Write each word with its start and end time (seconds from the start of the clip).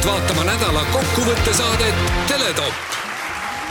palutud 0.00 0.06
vaatama 0.06 0.44
nädala 0.44 0.84
kokkuvõttesaadet 0.92 1.94
Teletopp 2.28 2.74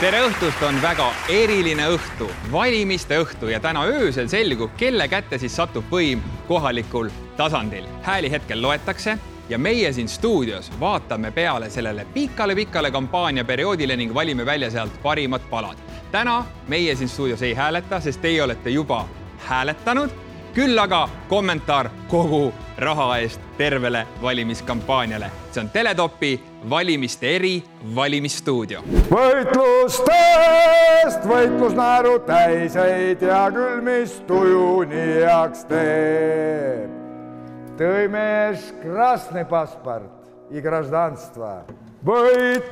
tere 0.00 0.20
õhtust, 0.24 0.62
on 0.62 0.82
väga 0.82 1.12
eriline 1.28 1.88
õhtu, 1.92 2.28
valimiste 2.52 3.18
õhtu 3.20 3.50
ja 3.50 3.60
täna 3.60 3.84
öösel 3.84 4.28
selgub, 4.28 4.70
kelle 4.76 5.08
kätte 5.08 5.38
siis 5.38 5.56
satub 5.56 5.84
võim 5.90 6.22
kohalikul 6.48 7.10
tasandil. 7.36 7.84
hääli 8.02 8.30
hetkel 8.30 8.62
loetakse 8.62 9.18
ja 9.48 9.58
meie 9.58 9.92
siin 9.92 10.08
stuudios 10.08 10.70
vaatame 10.80 11.30
peale 11.30 11.70
sellele 11.70 12.06
pikale-pikale 12.14 12.90
kampaaniaperioodile 12.90 13.96
ning 13.96 14.14
valime 14.14 14.46
välja 14.46 14.70
sealt 14.70 15.02
parimad 15.02 15.42
palad. 15.50 15.76
täna 16.12 16.44
meie 16.68 16.96
siin 16.96 17.08
stuudios 17.08 17.42
ei 17.42 17.54
hääleta, 17.54 18.00
sest 18.00 18.20
teie 18.20 18.42
olete 18.42 18.70
juba 18.70 19.06
hääletanud 19.38 20.29
küll 20.55 20.79
aga 20.79 21.09
kommentaar 21.29 21.89
kogu 22.09 22.53
raha 22.77 23.17
eest 23.19 23.41
tervele 23.57 24.07
valimiskampaaniale. 24.21 25.31
see 25.51 25.61
on 25.63 25.69
Teletopi 25.69 26.43
valimiste 26.69 27.35
eri 27.35 27.63
valimisstuudio. 27.95 28.81
võitlustest 29.11 30.05
võitlus 31.27 31.73
naeru 31.75 32.19
täiseid 32.19 33.21
ja 33.21 33.51
küll 33.51 33.81
mis 33.81 34.21
tujuni 34.27 35.05
heaks 35.21 35.65
teeb. 35.65 36.89
tõime 37.77 38.55
krasne 38.81 39.45
pasport 39.45 40.11
i 40.51 40.61
гражданство 40.61 41.65
võitlustest 42.05 42.65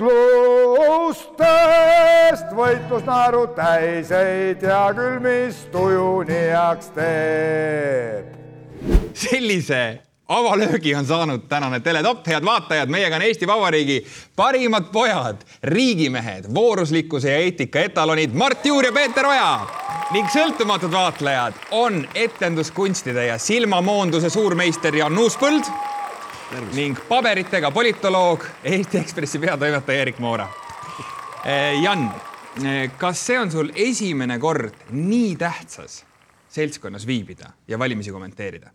võitlus 2.68 3.04
naeru 3.06 3.46
täiseid 3.56 4.60
ja 4.62 4.82
küll 4.92 5.22
mis 5.24 5.62
tujuni 5.72 6.36
heaks 6.50 6.90
teeb. 6.92 8.34
sellise 9.16 9.80
avalöögi 10.28 10.92
on 10.94 11.06
saanud 11.06 11.46
tänane 11.48 11.80
Teletopp, 11.80 12.26
head 12.28 12.44
vaatajad, 12.44 12.92
meiega 12.92 13.16
on 13.16 13.24
Eesti 13.24 13.48
Vabariigi 13.48 14.02
parimad 14.36 14.92
pojad, 14.92 15.40
riigimehed, 15.62 16.50
vooruslikkuse 16.54 17.30
ja 17.30 17.38
eetika 17.46 17.80
etalonid 17.88 18.36
Mart 18.36 18.66
Juur 18.66 18.84
ja 18.84 18.92
Peeter 18.92 19.26
Oja 19.26 19.66
ning 20.12 20.28
sõltumatud 20.32 20.92
vaatlejad 20.92 21.56
on 21.70 22.02
etenduskunstide 22.14 23.30
ja 23.30 23.38
silmamoonduse 23.40 24.28
suurmeister 24.30 24.96
Jan 24.96 25.18
Uuspõld 25.18 25.72
ning 26.76 27.00
paberitega 27.08 27.70
politoloog, 27.70 28.44
Eesti 28.64 29.00
Ekspressi 29.00 29.38
peatoimetaja 29.38 30.04
Erik 30.04 30.18
Moora. 30.18 30.48
Eh, 31.44 31.80
Jan, 31.82 32.10
kas 32.98 33.26
see 33.26 33.38
on 33.38 33.50
sul 33.50 33.72
esimene 33.74 34.38
kord 34.38 34.74
nii 34.90 35.36
tähtsas 35.36 36.02
seltskonnas 36.48 37.06
viibida 37.06 37.52
ja 37.68 37.78
valimisi 37.78 38.12
kommenteerida? 38.12 38.70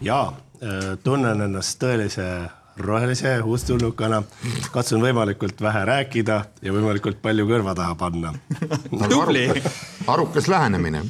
ja 0.00 0.32
eh, 0.62 0.96
tunnen 1.02 1.40
ennast 1.40 1.80
tõelise 1.82 2.28
rohelise 2.78 3.40
uustulnukana. 3.42 4.22
katsun 4.72 5.02
võimalikult 5.02 5.60
vähe 5.62 5.84
rääkida 5.84 6.36
ja 6.62 6.72
võimalikult 6.72 7.18
palju 7.22 7.46
kõrva 7.48 7.74
taha 7.74 7.94
panna 7.98 8.32
tubli 9.10 9.46
arukas 10.06 10.48
lähenemine. 10.48 11.02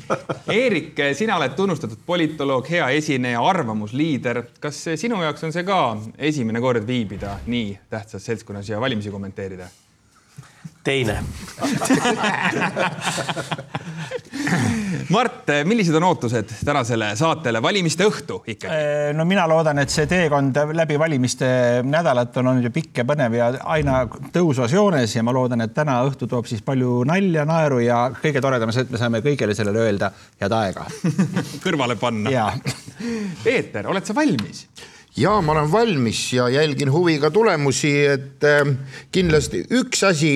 Eerik, 0.52 0.96
sina 1.14 1.36
oled 1.36 1.56
tunnustatud 1.56 2.00
politoloog, 2.06 2.68
hea 2.70 2.88
esineja, 2.96 3.42
arvamusliider. 3.44 4.42
kas 4.60 4.84
sinu 4.96 5.20
jaoks 5.22 5.44
on 5.44 5.52
see 5.52 5.64
ka 5.64 5.82
esimene 6.30 6.60
kord 6.60 6.86
viibida 6.86 7.38
nii 7.46 7.78
tähtsas 7.90 8.24
seltskonnas 8.24 8.68
ja 8.68 8.80
valimisi 8.80 9.10
kommenteerida? 9.10 9.68
Teine 10.88 11.20
Mart, 15.08 15.48
millised 15.64 15.94
on 15.94 16.04
ootused 16.08 16.50
tänasele 16.64 17.10
saatele 17.16 17.62
valimiste 17.62 18.06
õhtu 18.08 18.40
ikkagi? 18.44 18.72
Äh, 18.72 19.12
no 19.16 19.24
mina 19.28 19.46
loodan, 19.50 19.80
et 19.82 19.92
see 19.92 20.06
teekond 20.10 20.56
läbi 20.76 20.98
valimiste 21.00 21.48
nädalat 21.86 22.36
on 22.40 22.52
olnud 22.52 22.68
ju 22.68 22.72
pikk 22.74 23.02
ja 23.02 23.06
põnev 23.08 23.36
ja 23.36 23.48
aina 23.74 24.02
tõusvas 24.34 24.74
joones 24.74 25.16
ja 25.16 25.24
ma 25.26 25.34
loodan, 25.34 25.64
et 25.64 25.74
täna 25.76 25.98
õhtu 26.08 26.28
toob 26.30 26.48
siis 26.50 26.62
palju 26.66 27.02
nalja, 27.08 27.46
naeru 27.48 27.80
ja 27.84 28.04
kõige 28.20 28.42
toredam 28.44 28.70
on 28.70 28.76
see, 28.76 28.86
et 28.86 28.92
me 28.94 29.00
saame 29.00 29.22
kõigele 29.24 29.56
sellele 29.56 29.88
öelda 29.88 30.12
head 30.40 30.54
aega 30.60 30.86
kõrvale 31.64 31.98
panna. 32.00 32.46
Peeter, 33.44 33.88
oled 33.88 34.06
sa 34.06 34.16
valmis? 34.16 34.66
ja 35.18 35.40
ma 35.42 35.56
olen 35.56 35.72
valmis 35.72 36.20
ja 36.32 36.48
jälgin 36.52 36.92
huviga 36.94 37.30
tulemusi, 37.34 37.92
et 38.06 38.44
äh, 38.46 38.74
kindlasti 39.12 39.64
üks 39.80 40.04
asi 40.06 40.32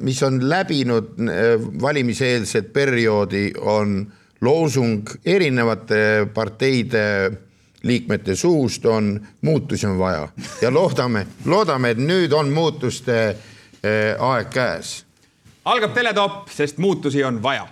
mis 0.00 0.22
on 0.22 0.40
läbinud 0.48 1.14
eh, 1.28 1.60
valimiseelset 1.82 2.72
perioodi, 2.72 3.50
on 3.60 4.12
loosung 4.40 5.08
erinevate 5.24 6.26
parteide 6.34 7.04
liikmete 7.82 8.34
suust 8.34 8.86
on 8.86 9.26
muutusi 9.40 9.86
on 9.86 9.98
vaja 9.98 10.28
ja 10.62 10.70
loodame, 10.74 11.26
loodame, 11.44 11.90
et 11.90 11.98
nüüd 11.98 12.32
on 12.32 12.50
muutuste 12.54 13.20
eh, 13.28 14.16
aeg 14.18 14.50
käes. 14.50 15.04
algab 15.64 15.94
Teletopp, 15.94 16.48
sest 16.50 16.78
muutusi 16.78 17.24
on 17.24 17.42
vaja 17.42 17.68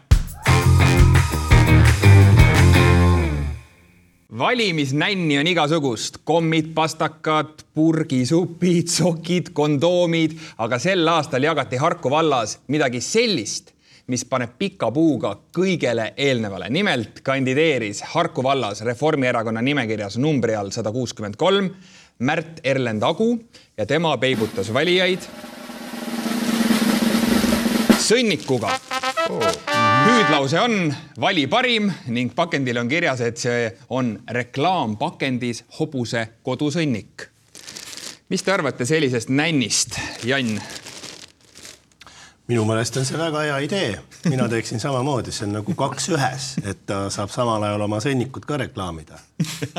valimisnänni 4.38 5.38
on 5.38 5.46
igasugust, 5.46 6.16
kommid, 6.24 6.70
pastakad, 6.74 7.64
purgisupid, 7.74 8.88
sokid, 8.88 9.50
kondoomid, 9.52 10.36
aga 10.58 10.78
sel 10.78 11.08
aastal 11.08 11.42
jagati 11.42 11.76
Harku 11.80 12.10
vallas 12.10 12.58
midagi 12.68 13.00
sellist, 13.00 13.72
mis 14.06 14.24
paneb 14.24 14.56
pika 14.58 14.90
puuga 14.94 15.34
kõigele 15.56 16.12
eelnevale. 16.16 16.70
nimelt 16.70 17.20
kandideeris 17.22 18.02
Harku 18.14 18.42
vallas 18.42 18.84
Reformierakonna 18.84 19.62
nimekirjas 19.62 20.18
numbri 20.18 20.54
all 20.54 20.70
sada 20.70 20.92
kuuskümmend 20.92 21.36
kolm 21.36 21.70
Märt 22.18 22.60
Erlend 22.64 23.02
Agu 23.02 23.38
ja 23.76 23.86
tema 23.86 24.16
peibutas 24.18 24.72
valijaid 24.74 25.24
sõnnikuga 27.98 28.74
hüüdlause 30.06 30.60
on 30.60 30.94
vali 31.20 31.46
parim 31.46 31.90
ning 32.06 32.34
pakendil 32.34 32.78
on 32.80 32.88
kirjas, 32.88 33.20
et 33.20 33.38
see 33.38 33.70
on 33.90 34.14
reklaampakendis 34.30 35.64
hobuse 35.78 36.26
kodusõnnik. 36.42 37.28
mis 38.28 38.42
te 38.42 38.52
arvate 38.52 38.86
sellisest 38.86 39.28
nännist, 39.28 39.98
Jan? 40.24 40.60
minu 42.50 42.64
meelest 42.66 42.96
on 42.96 43.06
see 43.06 43.18
väga 43.18 43.44
hea 43.46 43.58
idee, 43.66 43.90
mina 44.28 44.48
teeksin 44.48 44.80
samamoodi, 44.82 45.32
see 45.32 45.46
on 45.46 45.54
nagu 45.60 45.74
kaks 45.78 46.08
ühes, 46.14 46.48
et 46.66 46.82
ta 46.86 47.04
saab 47.10 47.30
samal 47.30 47.62
ajal 47.62 47.86
oma 47.86 48.00
sõnnikut 48.02 48.46
ka 48.48 48.58
reklaamida 48.64 49.20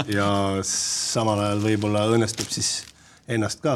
ja 0.07 0.29
samal 0.67 1.39
ajal 1.47 1.65
võib-olla 1.65 2.07
õnnestub 2.15 2.51
siis 2.51 2.85
ennast 3.27 3.63
ka 3.63 3.75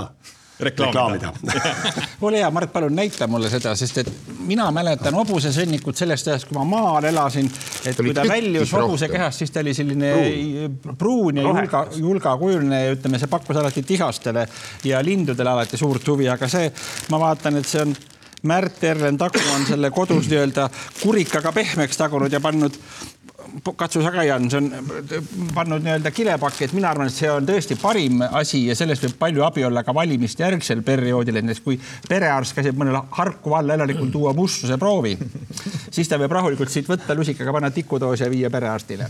reklaamida, 0.60 1.34
reklaamida. 1.42 2.08
ole 2.22 2.38
hea, 2.38 2.52
Mart, 2.52 2.72
palun 2.74 2.96
näita 2.96 3.28
mulle 3.28 3.50
seda, 3.50 3.76
sest 3.76 4.02
et 4.04 4.12
mina 4.48 4.68
mäletan 4.76 5.16
hobusesõnnikut 5.18 5.98
sellest 6.00 6.28
ajast, 6.32 6.50
kui 6.50 6.58
ma 6.58 6.66
maal 6.70 7.10
elasin, 7.10 7.50
et 7.86 8.00
kui 8.00 8.14
ta 8.16 8.26
väljus 8.28 8.74
hobuse 8.76 9.10
kehast, 9.12 9.44
siis 9.44 9.54
ta 9.54 9.64
oli 9.64 9.76
selline 9.78 10.12
pruun, 10.16 10.96
pruun 10.98 11.42
ja 11.42 11.46
julga, 11.48 11.86
julgakujuline 12.00 12.82
ja 12.86 12.96
ütleme, 12.96 13.20
see 13.22 13.32
pakkus 13.32 13.62
alati 13.62 13.84
tihastele 13.84 14.48
ja 14.88 15.04
lindudele 15.06 15.56
alati 15.56 15.80
suurt 15.80 16.08
huvi, 16.08 16.30
aga 16.32 16.50
see, 16.52 16.72
ma 17.12 17.22
vaatan, 17.22 17.62
et 17.62 17.70
see 17.70 17.86
on 17.86 17.96
Märt 18.46 18.84
Erlen 18.84 19.18
Taku 19.18 19.42
on 19.56 19.64
selle 19.66 19.90
kodus 19.90 20.28
nii-öelda 20.30 20.68
kurikaga 21.00 21.50
pehmeks 21.56 21.98
tagunud 21.98 22.34
ja 22.34 22.38
pannud 22.44 22.76
katsu 23.78 24.02
sa 24.04 24.12
ka, 24.14 24.24
Jan, 24.26 24.50
see 24.52 24.60
on 24.60 24.70
pannud 25.56 25.84
nii-öelda 25.86 26.12
kilepakki, 26.16 26.68
et 26.68 26.76
mina 26.78 26.90
arvan, 26.92 27.10
et 27.12 27.16
see 27.16 27.30
on 27.32 27.48
tõesti 27.48 27.78
parim 27.82 28.24
asi 28.26 28.66
ja 28.70 28.76
sellest 28.78 29.06
võib 29.08 29.18
palju 29.22 29.46
abi 29.48 29.66
olla 29.68 29.84
ka 29.86 29.96
valimiste 29.96 30.46
järgsel 30.46 30.84
perioodil, 30.86 31.40
et 31.40 31.48
näiteks 31.48 31.64
kui 31.66 31.80
perearst 32.10 32.56
käsib 32.58 32.78
mõnel 32.80 33.00
Harku 33.16 33.54
valla 33.54 33.78
elanikul 33.78 34.12
tuua 34.14 34.34
mustuse 34.38 34.78
proovi, 34.82 35.16
siis 35.96 36.10
ta 36.12 36.20
võib 36.22 36.36
rahulikult 36.38 36.72
siit 36.74 36.90
võtta 36.90 37.18
lusikaga, 37.18 37.56
panna 37.56 37.72
tikudoos 37.76 38.24
ja 38.24 38.30
viia 38.32 38.52
perearstile 38.54 39.10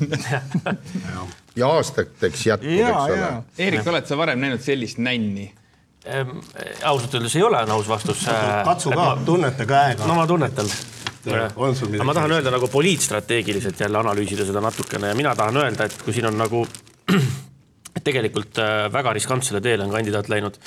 ja 1.60 1.70
aastateks 1.70 2.48
jätkub, 2.52 2.80
eks 2.80 3.14
ole. 3.18 3.30
Eerik, 3.68 3.88
oled 3.94 4.10
sa 4.10 4.18
varem 4.20 4.42
näinud 4.42 4.64
sellist 4.64 5.02
nänni? 5.02 5.52
Ehm, 6.06 6.38
ausalt 6.86 7.16
öeldes 7.18 7.34
ei 7.36 7.44
ole, 7.44 7.64
on 7.66 7.72
aus 7.80 7.88
vastus. 7.90 8.28
katsu 8.66 8.92
ka, 8.94 9.08
tunneta 9.26 9.66
käega. 9.66 10.06
no 10.06 10.20
ma 10.20 10.28
tunnetan 10.30 10.70
sul 11.76 11.90
midagi? 11.92 12.08
ma 12.08 12.16
tahan 12.18 12.36
öelda 12.38 12.54
nagu 12.54 12.70
poliitstrateegiliselt 12.72 13.80
jälle 13.80 14.00
analüüsida 14.02 14.46
seda 14.48 14.62
natukene 14.64 15.12
ja 15.12 15.18
mina 15.18 15.36
tahan 15.36 15.58
öelda, 15.64 15.88
et 15.90 15.98
kui 16.06 16.14
siin 16.16 16.28
on 16.30 16.38
nagu 16.40 16.66
et 17.16 18.04
tegelikult 18.08 18.60
äh, 18.62 18.88
väga 18.94 19.14
riskantsele 19.18 19.62
teele 19.64 19.86
on 19.86 19.94
kandidaat 19.94 20.30
läinud, 20.32 20.60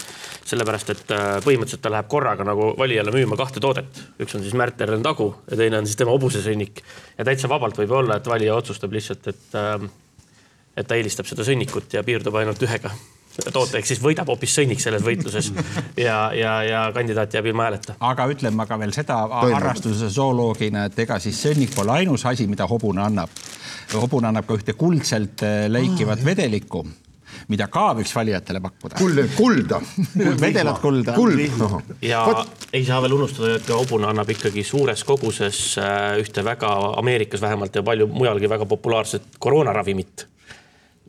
sellepärast 0.49 0.95
et 0.95 1.15
äh, 1.15 1.27
põhimõtteliselt 1.45 1.85
ta 1.85 1.93
läheb 1.93 2.09
korraga 2.11 2.47
nagu 2.47 2.73
valijale 2.79 3.15
müüma 3.15 3.39
kahte 3.41 3.63
toodet. 3.63 4.03
üks 4.19 4.39
on 4.39 4.45
siis 4.47 4.57
Märt 4.59 4.81
Erlen 4.81 5.05
Tagu 5.07 5.31
ja 5.51 5.61
teine 5.61 5.83
on 5.83 5.87
siis 5.87 5.99
tema 5.99 6.15
hobusesõnnik. 6.17 6.83
ja 7.19 7.29
täitsa 7.29 7.51
vabalt 7.51 7.79
võib 7.79 7.95
olla, 8.03 8.19
et 8.19 8.27
valija 8.27 8.57
otsustab 8.57 8.93
lihtsalt, 8.97 9.31
et, 9.35 9.47
äh, 9.55 9.89
et 10.77 10.89
ta 10.89 10.99
eelistab 10.99 11.27
seda 11.31 11.47
sõnnikut 11.47 11.99
ja 11.99 12.05
piirdub 12.07 12.35
ainult 12.41 12.63
ühega 12.63 12.95
toote, 13.47 13.79
ehk 13.79 13.87
siis 13.87 14.01
võidab 14.03 14.29
hoopis 14.33 14.55
sõnnik 14.59 14.83
selles 14.83 15.05
võitluses 15.07 15.51
ja, 16.07 16.19
ja, 16.35 16.55
ja 16.67 16.85
kandidaat 16.95 17.35
jääb 17.35 17.51
ilma 17.53 17.69
hääleta. 17.69 17.99
aga 18.11 18.29
ütlen 18.33 18.57
ma 18.59 18.67
ka 18.67 18.79
veel 18.81 18.95
seda 18.97 19.21
harrastuse 19.31 20.11
zooloogina, 20.13 20.89
et 20.89 20.99
ega 21.07 21.21
siis 21.23 21.39
sõnnik 21.47 21.75
pole 21.77 21.95
ainus 22.01 22.27
asi, 22.27 22.49
mida 22.51 22.67
hobune 22.71 23.05
annab. 23.05 23.31
hobune 23.95 24.31
annab 24.31 24.49
ka 24.49 24.59
ühte 24.59 24.75
kuldselt 24.79 25.45
äh, 25.47 25.67
läikivat 25.71 26.25
vedelikku 26.25 26.85
mida 27.53 27.69
ka 27.71 27.93
võiks 27.95 28.11
valijatele 28.17 28.61
pakkuda. 28.65 28.99
kuld, 28.99 29.23
kulda. 29.37 29.81
vedelat 30.41 30.81
kulda. 30.83 31.15
kuld. 31.15 31.95
ja 32.03 32.25
ei 32.73 32.85
saa 32.85 33.01
veel 33.05 33.15
unustada, 33.21 33.55
et 33.61 33.69
ka 33.69 33.79
hobune 33.79 34.09
annab 34.11 34.35
ikkagi 34.35 34.67
suures 34.67 35.05
koguses 35.07 35.63
äh, 35.79 36.19
ühte 36.21 36.45
väga 36.45 36.75
Ameerikas 36.99 37.45
vähemalt 37.45 37.79
ja 37.79 37.87
palju 37.87 38.11
mujalgi 38.11 38.51
väga 38.51 38.67
populaarset 38.67 39.39
koroonaravimit, 39.39 40.27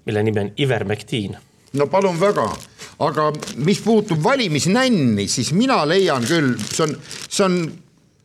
mille 0.05 0.23
nimi 0.23 0.45
on 0.45 0.57
Ivermectin 0.61 1.37
no 1.77 1.87
palun 1.91 2.17
väga, 2.19 2.47
aga 3.05 3.29
mis 3.65 3.81
puutub 3.83 4.23
valimisnänni, 4.23 5.27
siis 5.29 5.53
mina 5.53 5.83
leian 5.87 6.25
küll, 6.25 6.55
see 6.65 6.85
on, 6.87 6.97
see 7.27 7.45
on 7.45 7.61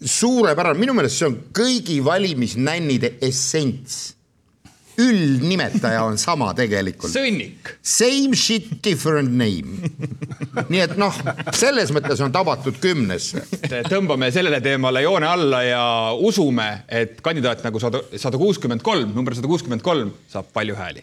suurepärane, 0.05 0.81
minu 0.81 0.97
meelest 0.97 1.21
see 1.21 1.31
on 1.31 1.39
kõigi 1.57 2.01
valimisnännide 2.05 3.17
essents. 3.25 4.13
üldnimetaja 4.95 6.05
on 6.07 6.15
sama 6.23 6.53
tegelikult. 6.55 7.11
sõnnik. 7.11 7.73
Same 7.83 8.37
shit, 8.39 8.69
different 8.85 9.33
name. 9.35 9.91
nii 10.71 10.83
et 10.85 10.95
noh, 10.97 11.17
selles 11.51 11.91
mõttes 11.91 12.23
on 12.23 12.33
tabatud 12.33 12.79
kümnesse. 12.81 13.43
tõmbame 13.91 14.31
sellele 14.31 14.61
teemale 14.63 15.03
joone 15.03 15.27
alla 15.27 15.63
ja 15.67 15.87
usume, 16.15 16.85
et 16.89 17.19
kandidaat 17.21 17.67
nagu 17.67 17.83
sada, 17.83 18.05
sada 18.15 18.39
kuuskümmend 18.39 18.87
kolm, 18.87 19.11
number 19.17 19.35
sada 19.35 19.51
kuuskümmend 19.51 19.83
kolm 19.83 20.15
saab 20.31 20.55
palju 20.55 20.79
hääli. 20.79 21.03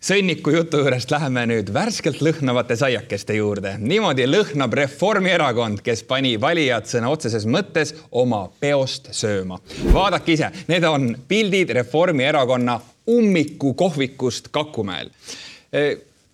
Sõnniku 0.00 0.52
jutu 0.54 0.80
juurest 0.80 1.10
läheme 1.12 1.44
nüüd 1.50 1.72
värskelt 1.74 2.22
lõhnavate 2.24 2.76
saiakeste 2.80 3.34
juurde. 3.36 3.74
niimoodi 3.78 4.26
lõhnab 4.26 4.72
Reformierakond, 4.80 5.82
kes 5.84 6.02
pani 6.08 6.36
valijad 6.40 6.88
sõna 6.88 7.10
otseses 7.12 7.46
mõttes 7.46 7.94
oma 8.10 8.46
peost 8.60 9.12
sööma. 9.12 9.60
vaadake 9.92 10.32
ise, 10.32 10.50
need 10.68 10.84
on 10.84 11.16
pildid 11.28 11.70
Reformierakonna 11.76 12.80
ummikukohvikust 13.10 14.48
Kakumäel. 14.48 15.10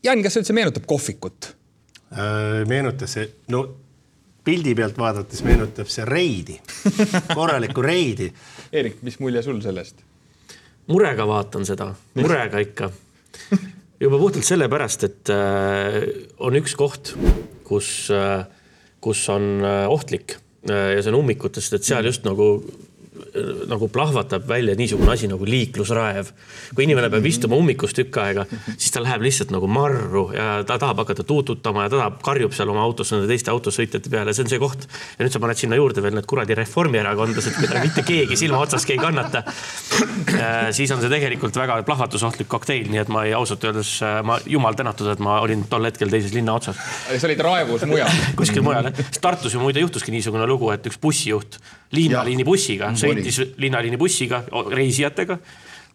Jan, 0.02 0.22
kas 0.22 0.32
see 0.32 0.44
üldse 0.44 0.54
meenutab 0.54 0.86
kohvikut? 0.86 1.54
Äh, 2.12 2.62
meenutas 2.68 3.18
no 3.50 3.66
pildi 4.46 4.74
pealt 4.78 4.98
vaadates 4.98 5.42
meenutab 5.42 5.90
see 5.90 6.04
reidi, 6.06 6.60
korralikku 7.34 7.82
reidi. 7.82 8.30
Eerik, 8.76 9.02
mis 9.02 9.18
mulje 9.18 9.42
sul 9.42 9.58
sellest? 9.64 10.04
murega 10.86 11.26
vaatan 11.26 11.66
seda, 11.66 11.88
murega 12.14 12.62
ikka. 12.62 12.90
Juba 14.02 14.20
puhtalt 14.20 14.46
sellepärast, 14.46 15.06
et 15.08 15.32
äh, 15.32 16.00
on 16.38 16.58
üks 16.58 16.76
koht, 16.78 17.14
kus 17.66 18.10
äh,, 18.14 18.44
kus 19.00 19.22
on 19.32 19.64
äh, 19.64 19.84
ohtlik 19.90 20.38
ja 20.66 20.98
see 20.98 21.12
on 21.12 21.20
ummikutes, 21.20 21.68
et 21.76 21.84
seal 21.86 22.08
just 22.08 22.24
nagu 22.26 22.56
nagu 23.70 23.88
plahvatab 23.92 24.46
välja 24.48 24.74
niisugune 24.78 25.12
asi 25.12 25.28
nagu 25.30 25.44
liiklusraev. 25.46 26.30
kui 26.74 26.86
inimene 26.86 27.10
peab 27.12 27.26
istuma 27.26 27.58
ummikus 27.60 27.94
tükk 27.96 28.18
aega, 28.22 28.46
siis 28.76 28.92
ta 28.94 29.02
läheb 29.04 29.24
lihtsalt 29.26 29.52
nagu 29.54 29.68
marru 29.70 30.30
ja 30.34 30.62
ta 30.66 30.78
tahab 30.78 31.02
hakata 31.04 31.24
tuututama 31.26 31.86
ja 31.86 31.92
ta 31.92 32.00
tahab, 32.00 32.20
karjub 32.24 32.54
seal 32.56 32.72
oma 32.72 32.84
autos 32.86 33.12
nende 33.14 33.28
teiste 33.30 33.52
autosõitjate 33.52 34.12
peale, 34.12 34.34
see 34.34 34.46
on 34.46 34.52
see 34.52 34.62
koht. 34.62 34.88
ja 35.18 35.24
nüüd 35.24 35.34
sa 35.34 35.42
paned 35.42 35.60
sinna 35.60 35.78
juurde 35.78 36.04
veel 36.04 36.16
need 36.16 36.28
kuradi 36.28 36.56
reformierakondlased, 36.58 37.60
keda 37.60 37.84
mitte 37.84 38.06
keegi 38.06 38.38
silma 38.38 38.62
otsaski 38.64 38.96
ei 38.96 39.02
kannata. 39.02 39.44
siis 40.76 40.90
on 40.94 41.04
see 41.04 41.12
tegelikult 41.12 41.56
väga 41.56 41.80
plahvatusohtlik 41.86 42.48
kokteil, 42.50 42.90
nii 42.90 43.04
et 43.04 43.12
ma 43.12 43.26
ei 43.28 43.36
ausalt 43.36 43.64
öeldes, 43.68 43.98
ma 44.26 44.40
jumal 44.46 44.78
tänatud, 44.78 45.12
et 45.12 45.22
ma 45.22 45.40
olin 45.44 45.66
tol 45.70 45.84
hetkel 45.88 46.12
teises 46.12 46.34
linna 46.36 46.56
otsas 46.56 46.80
sa 47.18 47.28
olid 47.28 47.42
raevus 47.42 47.84
mujal. 47.88 48.20
kuskil 48.38 48.64
mujal. 48.66 48.90
Tartus 49.20 49.54
ju 49.54 49.62
muide 49.62 49.82
juhtuski 49.82 50.14
niisugune 50.14 50.46
lugu, 50.48 50.70
et 50.74 50.86
üks 50.88 50.98
bussijuht 51.02 51.58
linnaliini 51.92 52.44
bussiga 52.44 52.92
sõitis 52.98 53.40
linnaliini 53.58 53.98
bussiga 54.00 54.42
reisijatega 54.72 55.38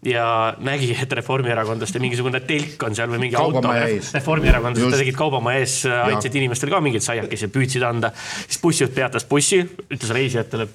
ja 0.05 0.55
nägi, 0.57 0.89
et 0.97 1.11
reformierakondlaste 1.13 1.99
mingisugune 2.01 2.39
telk 2.49 2.81
on 2.85 2.95
seal 2.97 3.11
või 3.11 3.19
mingi 3.25 3.37
Kaubamaja 3.37 3.85
auto 3.85 4.15
reformierakondlased 4.17 4.97
tegid 4.97 5.17
kaubamaja 5.17 5.61
ees, 5.61 5.75
andsid 5.85 6.37
inimestele 6.39 6.73
ka 6.73 6.79
mingeid 6.81 7.05
saiakesi, 7.05 7.49
püüdsid 7.53 7.85
anda. 7.85 8.09
siis 8.47 8.57
bussijuht 8.63 8.95
peatas 8.95 9.27
bussi, 9.29 9.61
ütles 9.61 10.13
reisijatele. 10.17 10.67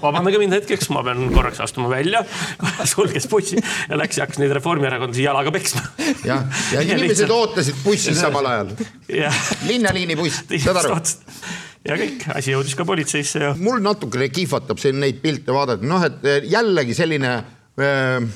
vabandage 0.00 0.40
mind 0.40 0.56
hetkeks, 0.56 0.88
ma 0.96 1.04
pean 1.04 1.28
korraks 1.34 1.60
astuma 1.60 1.90
välja. 1.92 2.24
sulges 2.94 3.28
bussi 3.28 3.60
ja 3.60 4.00
läks 4.00 4.18
ja 4.18 4.24
hakkas 4.24 4.40
neid 4.40 4.56
reformierakondlasi 4.56 5.26
jalaga 5.26 5.52
peksma. 5.52 5.84
jah, 6.24 6.48
ja 6.74 6.86
inimesed 6.86 7.30
ootasid 7.30 7.84
bussis 7.84 8.20
samal 8.24 8.48
ajal. 8.54 8.72
linnaliini 9.68 10.16
buss, 10.16 10.46
saad 10.64 10.80
aru? 10.80 10.96
Ja 11.84 11.98
kõik, 12.00 12.24
asi 12.34 12.54
jõudis 12.54 12.76
ka 12.78 12.86
politseisse 12.88 13.42
ja 13.42 13.52
mul 13.60 13.82
natukene 13.84 14.30
kihvatab 14.32 14.80
siin 14.82 15.00
neid 15.02 15.20
pilte 15.24 15.54
vaadata, 15.54 15.84
noh, 15.86 16.04
et 16.06 16.24
eh, 16.28 16.48
jällegi 16.52 16.96
selline 16.96 17.34
äh, 17.36 18.28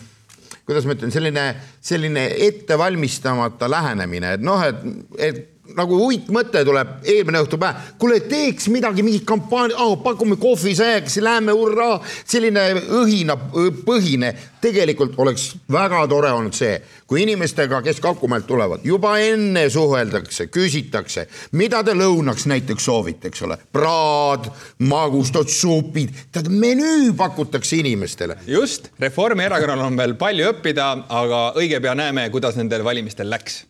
kuidas 0.68 0.84
ma 0.84 0.96
ütlen, 0.98 1.12
selline, 1.14 1.44
selline 1.80 2.26
ettevalmistamata 2.48 3.70
lähenemine, 3.72 4.34
et 4.36 4.44
noh, 4.44 4.60
et, 4.66 4.82
et 5.16 5.46
nagu 5.76 5.98
uitmõte 6.06 6.62
tuleb 6.64 7.06
eelmine 7.08 7.42
õhtu 7.44 7.58
päev, 7.60 7.92
kuule 8.00 8.20
teeks 8.28 8.68
midagi, 8.72 9.04
mingit 9.04 9.26
kampaania 9.28 9.76
oh,, 9.82 9.96
pakume 10.02 10.38
kohvisaiakesi, 10.40 11.22
lähme 11.24 11.52
hurraa, 11.56 11.98
selline 12.24 12.70
õhinapõhine. 13.02 14.34
tegelikult 14.58 15.14
oleks 15.22 15.52
väga 15.70 16.00
tore 16.10 16.32
olnud 16.34 16.56
see, 16.56 16.80
kui 17.06 17.22
inimestega, 17.22 17.78
kes 17.82 18.00
Kakumäelt 18.02 18.46
tulevad, 18.46 18.82
juba 18.82 19.12
enne 19.22 19.68
suheldakse, 19.70 20.48
küsitakse, 20.50 21.28
mida 21.52 21.84
te 21.86 21.94
lõunaks 21.94 22.48
näiteks 22.50 22.88
soovite, 22.90 23.30
eks 23.30 23.44
ole, 23.46 23.58
praad, 23.72 24.50
magustad 24.82 25.46
supid, 25.52 26.10
tead 26.34 26.50
menüü 26.50 27.12
pakutakse 27.18 27.78
inimestele. 27.78 28.40
Just, 28.50 28.90
Reformierakonnal 28.98 29.86
on 29.86 29.98
veel 30.00 30.18
palju 30.18 30.50
õppida, 30.50 30.90
aga 31.08 31.42
õige 31.58 31.78
pea 31.84 31.94
näeme, 31.94 32.26
kuidas 32.34 32.58
nendel 32.58 32.82
valimistel 32.86 33.30
läks. 33.30 33.67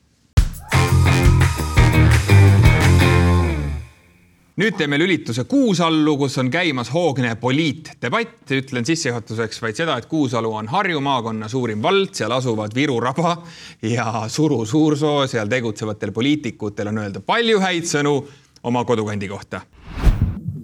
Nüüd 4.59 4.75
teeme 4.75 4.99
lülituse 4.99 5.45
Kuusallu, 5.45 6.17
kus 6.19 6.39
on 6.39 6.51
käimas 6.51 6.91
hoogne 6.91 7.37
poliitdebatt. 7.41 8.51
ütlen 8.51 8.85
sissejuhatuseks 8.85 9.63
vaid 9.63 9.79
seda, 9.79 9.99
et 9.99 10.07
Kuusalu 10.11 10.51
on 10.53 10.69
Harju 10.69 11.01
maakonna 11.01 11.49
suurim 11.49 11.83
vald, 11.83 12.11
seal 12.13 12.35
asuvad 12.35 12.75
Viru 12.75 12.99
raba 13.01 13.37
ja 13.83 14.25
Suru 14.29 14.65
Suursoo, 14.67 15.27
seal 15.27 15.49
tegutsevatel 15.49 16.13
poliitikutel 16.13 16.91
on 16.91 16.99
öelda 17.05 17.21
palju 17.21 17.61
häid 17.63 17.87
sõnu 17.87 18.15
oma 18.63 18.85
kodukandi 18.85 19.29
kohta. 19.29 19.61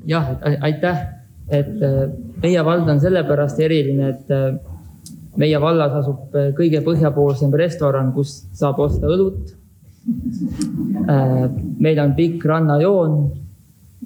jah, 0.06 0.26
aitäh, 0.60 0.98
et 1.48 1.82
äh, 1.82 2.10
meie 2.42 2.64
vald 2.64 2.88
on 2.88 3.00
sellepärast 3.00 3.60
eriline, 3.60 4.08
et 4.08 4.34
äh, 4.34 4.58
meie 5.36 5.60
vallas 5.60 5.94
asub 6.02 6.34
äh, 6.34 6.50
kõige 6.58 6.82
põhjapoolsem 6.82 7.54
restoran, 7.54 8.10
kus 8.12 8.42
saab 8.52 8.78
osta 8.78 9.06
õlut. 9.06 9.54
meil 11.80 11.98
on 12.02 12.10
pikk 12.12 12.44
rannajoon 12.44 13.43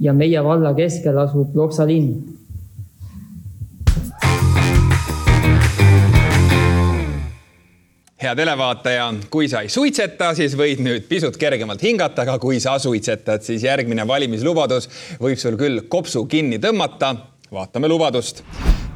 ja 0.00 0.12
meie 0.12 0.45
valla 0.45 0.75
keskel 0.75 1.19
asub 1.19 1.57
Loksa 1.57 1.87
linn 1.87 2.38
hea 8.19 8.35
televaataja, 8.35 9.09
kui 9.31 9.47
sa 9.49 9.62
ei 9.62 9.71
suitseta, 9.71 10.33
siis 10.35 10.57
võid 10.59 10.83
nüüd 10.83 11.07
pisut 11.11 11.37
kergemalt 11.38 11.83
hingata, 11.87 12.25
aga 12.25 12.38
kui 12.43 12.59
sa 12.61 12.75
suitsetad, 12.83 13.45
siis 13.47 13.62
järgmine 13.62 14.07
valimislubadus 14.09 14.88
võib 15.23 15.38
sul 15.38 15.59
küll 15.61 15.85
kopsu 15.90 16.25
kinni 16.31 16.59
tõmmata. 16.62 17.14
Vaatame 17.52 17.88
lubadust. 17.88 18.43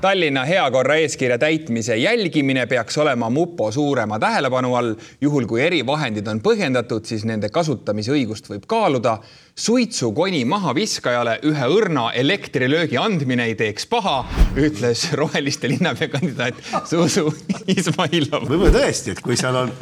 Tallinna 0.02 0.42
heakorra 0.44 0.96
eeskirja 0.98 1.36
täitmise 1.38 1.94
jälgimine 1.96 2.66
peaks 2.66 2.96
olema 2.98 3.28
mupo 3.30 3.70
suurema 3.72 4.18
tähelepanu 4.18 4.74
all. 4.74 4.94
juhul 5.20 5.46
kui 5.46 5.62
erivahendid 5.62 6.26
on 6.26 6.40
põhjendatud, 6.42 7.04
siis 7.06 7.22
nende 7.24 7.48
kasutamise 7.48 8.10
õigust 8.12 8.50
võib 8.50 8.66
kaaluda. 8.66 9.18
suitsukoni 9.54 10.44
mahaviskajale 10.44 11.38
ühe 11.46 11.68
õrna 11.76 12.10
elektrilöögi 12.14 12.98
andmine 12.98 13.44
ei 13.44 13.54
teeks 13.54 13.86
paha, 13.86 14.24
ütles 14.56 15.12
roheliste 15.12 15.68
linnapea 15.68 16.08
kandidaat 16.08 16.54
Zuzu 16.90 17.30
Izmailov. 17.66 18.48
võib-olla 18.48 18.74
tõesti, 18.80 19.14
et 19.14 19.20
kui 19.20 19.36
seal 19.36 19.56
on, 19.56 19.72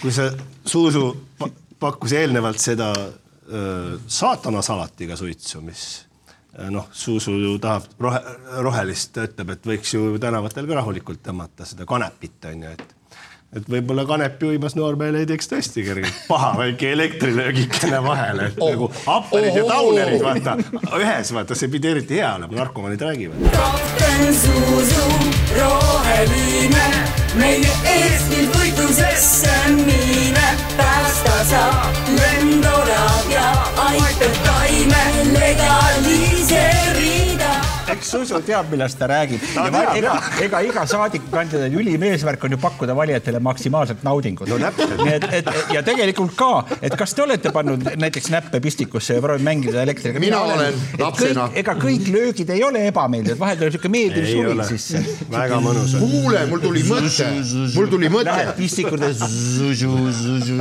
kui 0.00 0.12
see 0.12 0.30
Zuzu 0.66 1.16
pa- 1.38 1.50
pakkus 1.78 2.12
eelnevalt 2.12 2.58
seda 2.58 2.92
öö, 2.96 3.98
saatanasalatiga 4.06 5.16
suitsu, 5.16 5.60
mis 5.60 6.06
noh, 6.72 6.88
Zuzu 6.94 7.56
tahab 7.62 7.88
rohe, 8.00 8.20
rohelist, 8.64 9.12
ta 9.16 9.26
ütleb, 9.28 9.56
et 9.56 9.72
võiks 9.72 9.94
ju 9.94 10.14
tänavatel 10.22 10.68
ka 10.68 10.80
rahulikult 10.80 11.22
tõmmata 11.24 11.68
seda 11.68 11.88
kanepit 11.88 12.48
on 12.52 12.68
ju, 12.68 12.76
et 12.76 12.96
et 13.56 13.68
võib-olla 13.70 14.02
kanepi 14.08 14.48
uimas 14.50 14.74
noormehele 14.76 15.22
ei 15.22 15.28
teeks 15.30 15.48
tõesti 15.48 15.84
kergelt 15.86 16.16
paha 16.28 16.50
väike 16.58 16.90
elektrilöögikene 16.92 18.00
vahele, 18.04 18.50
oh, 18.58 18.72
nagu 18.72 18.88
Apperid 19.12 19.56
ja 19.56 19.64
oh, 19.64 19.70
Taunerid 19.70 20.20
oh. 20.20 20.26
vaata 20.26 20.98
ühes 20.98 21.32
vaata, 21.36 21.58
see 21.58 21.70
pidi 21.72 21.92
eriti 21.92 22.18
hea 22.20 22.34
olema, 22.36 22.58
narkomaanid 22.58 23.06
räägivad. 23.06 23.46
kapten 23.54 24.34
Zuzu, 24.42 25.06
roheline, 25.56 26.86
meie 27.38 27.74
Eestit 27.94 28.50
võitlusesse 28.58 29.56
viime, 29.78 30.48
päästa 30.76 31.36
saab 31.52 32.14
lendorav 32.18 33.30
ja 33.32 33.50
aitab 33.88 34.42
taime 34.44 35.04
legaliseerida. 35.32 36.35
Yeah. 36.48 36.95
Eks 37.92 38.10
Zuzu 38.10 38.40
teab, 38.46 38.70
millest 38.70 38.98
ta 38.98 39.06
räägib. 39.10 39.42
ega, 39.96 40.14
ega 40.42 40.60
iga 40.66 40.84
saadikukandidaadi 40.90 41.78
ülim 41.78 42.02
eesmärk 42.08 42.44
on 42.46 42.56
ju 42.56 42.58
pakkuda 42.62 42.96
valijatele 42.98 43.40
maksimaalset 43.42 44.02
naudingut 44.06 44.48
no,. 44.50 44.58
nii 44.58 45.12
et, 45.14 45.26
et 45.40 45.50
ja 45.74 45.82
tegelikult 45.86 46.34
ka, 46.38 46.50
et 46.80 46.96
kas 46.98 47.14
te 47.14 47.22
olete 47.22 47.52
pannud 47.54 47.86
näiteks 48.02 48.30
näppe 48.34 48.60
pistikusse 48.64 49.18
ja 49.18 49.22
proovinud 49.22 49.46
mängida 49.46 49.84
elektriga? 49.86 50.22
mina 50.22 50.40
olen 50.42 50.80
lapsena. 50.98 51.48
ega 51.62 51.76
kõik 51.78 52.10
löögid 52.10 52.50
ei 52.54 52.64
ole 52.66 52.86
ebameeldivad, 52.90 53.38
vahel 53.42 53.60
tuleb 53.62 53.76
siuke 53.76 53.92
meeldiv 53.92 54.26
suvi 54.32 54.68
sisse. 54.72 55.04
väga 55.30 55.60
mõnus 55.62 55.94
on. 55.98 56.06
kuule, 56.10 56.42
mul 56.50 56.64
tuli 56.64 56.84
mõte, 56.90 57.30
mul 57.76 57.90
tuli 57.92 58.10
mõte. 58.12 58.30
Lähed 58.32 58.52
pistikute. 58.58 59.12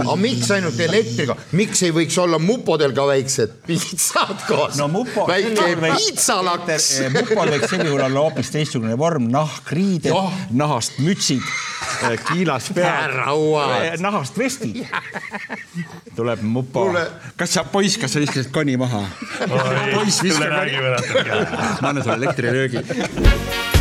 aga 0.06 0.18
miks 0.22 0.54
ainult 0.54 0.86
elektriga, 0.90 1.38
miks 1.58 1.82
ei 1.88 1.96
võiks 1.96 2.20
olla 2.22 2.40
mupodel 2.42 2.94
ka 2.96 3.08
väiksed 3.10 3.58
pitsad 3.66 4.46
koos? 4.46 4.78
no 4.78 4.90
mupo. 4.94 5.26
väike 5.30 5.74
pitsalaks. 5.86 6.94
Mupol 7.20 7.52
võiks 7.54 7.70
sel 7.72 7.86
juhul 7.88 8.04
olla 8.08 8.24
hoopis 8.26 8.52
teistsugune 8.54 8.98
vorm, 9.00 9.30
nahkriided 9.34 10.14
oh., 10.16 10.34
nahast 10.56 11.00
mütsid, 11.04 11.44
kiilas 12.30 12.72
pead, 12.76 14.02
nahast 14.04 14.38
vestid. 14.40 14.84
tuleb 16.16 16.44
mupo. 16.46 16.88
kas 17.40 17.58
sa, 17.58 17.66
poiss, 17.70 18.00
kas 18.02 18.16
sa 18.16 18.24
viskasid 18.24 18.52
koni 18.56 18.78
maha? 18.82 19.06
poiss, 19.94 20.22
viska 20.26 20.50
koni. 20.50 20.78
ma 21.82 21.94
annan 21.94 22.04
sulle 22.04 22.22
elektrilöögi. 22.24 23.74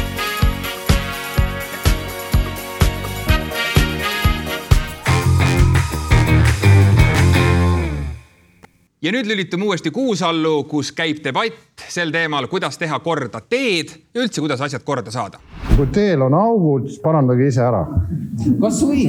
Ja 9.04 9.12
nüüd 9.12 9.28
lülitume 9.28 9.66
uuesti 9.68 9.90
Kuusallu, 9.92 10.64
kus 10.68 10.90
käib 10.96 11.20
debatt 11.24 11.84
sel 11.92 12.12
teemal, 12.14 12.46
kuidas 12.48 12.78
teha 12.80 12.96
korda 13.04 13.42
teed 13.42 13.92
ja 14.14 14.22
üldse, 14.24 14.40
kuidas 14.40 14.62
asjad 14.64 14.84
korda 14.84 15.12
saada. 15.12 15.40
kui 15.76 15.86
teel 15.92 16.22
on 16.24 16.34
augud, 16.38 16.88
siis 16.88 17.00
parandage 17.02 17.48
ise 17.50 17.60
ära. 17.66 17.84
kasvõi 18.60 19.06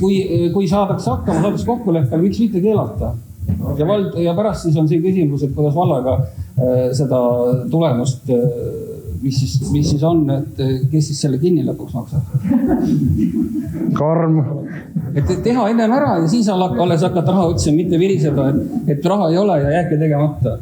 kui, 0.00 0.16
kui 0.54 0.68
saadakse 0.68 1.10
hakkama, 1.10 1.42
saadakse 1.44 1.66
kokkuleppele, 1.66 2.22
miks 2.22 2.40
mitte 2.42 2.62
keelata 2.64 3.14
ja 3.78 3.86
vald 3.86 4.18
ja 4.18 4.34
pärast 4.34 4.66
siis 4.66 4.78
on 4.80 4.88
see 4.90 5.02
küsimus, 5.04 5.44
et 5.46 5.54
kuidas 5.54 5.74
vallaga 5.78 6.16
äh, 6.18 6.90
seda 6.96 7.20
tulemust 7.70 8.30
äh, 8.34 8.89
mis 9.20 9.40
siis, 9.40 9.56
mis 9.72 9.90
siis 9.90 10.02
on, 10.06 10.24
et 10.32 10.60
kes 10.90 11.10
siis 11.10 11.20
selle 11.26 11.38
kinni 11.42 11.64
lõpuks 11.66 11.96
maksab? 11.96 12.22
karm. 13.98 14.38
et 15.14 15.32
teha 15.44 15.68
ennem 15.72 15.92
ära 15.92 16.12
ja 16.22 16.28
siis 16.30 16.48
alles 16.50 17.02
hakata 17.06 17.32
raha 17.32 17.48
otsima, 17.54 17.80
mitte 17.82 17.98
viriseda, 18.00 18.50
et, 18.52 18.94
et 18.96 19.10
raha 19.12 19.30
ei 19.32 19.40
ole 19.40 19.58
ja 19.62 19.74
jääbki 19.78 19.98
tegemata. 20.00 20.58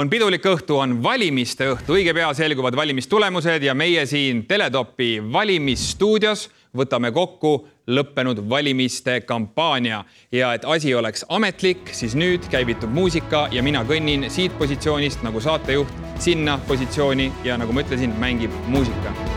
On 0.00 0.08
pidulik 0.08 0.46
õhtu, 0.48 0.78
on 0.80 0.94
valimiste 1.04 1.66
õhtu, 1.74 1.92
õige 1.98 2.14
pea 2.16 2.30
selguvad 2.36 2.76
valimistulemused 2.78 3.64
ja 3.66 3.74
meie 3.76 4.06
siin 4.08 4.46
Teletopi 4.48 5.18
valimisstuudios 5.32 6.46
võtame 6.76 7.10
kokku 7.12 7.52
lõppenud 7.90 8.40
valimiste 8.48 9.18
kampaania. 9.28 10.04
Ja 10.32 10.54
et 10.56 10.64
asi 10.64 10.94
oleks 10.94 11.26
ametlik, 11.28 11.90
siis 11.92 12.14
nüüd 12.16 12.46
käivitub 12.52 12.92
muusika 12.94 13.48
ja 13.52 13.64
mina 13.66 13.82
kõnnin 13.88 14.30
siit 14.32 14.56
positsioonist 14.58 15.26
nagu 15.26 15.42
saatejuht 15.42 15.92
sinna 16.22 16.56
positsiooni 16.70 17.32
ja 17.44 17.58
nagu 17.60 17.74
ma 17.74 17.84
ütlesin, 17.84 18.16
mängib 18.22 18.56
muusika 18.70 19.29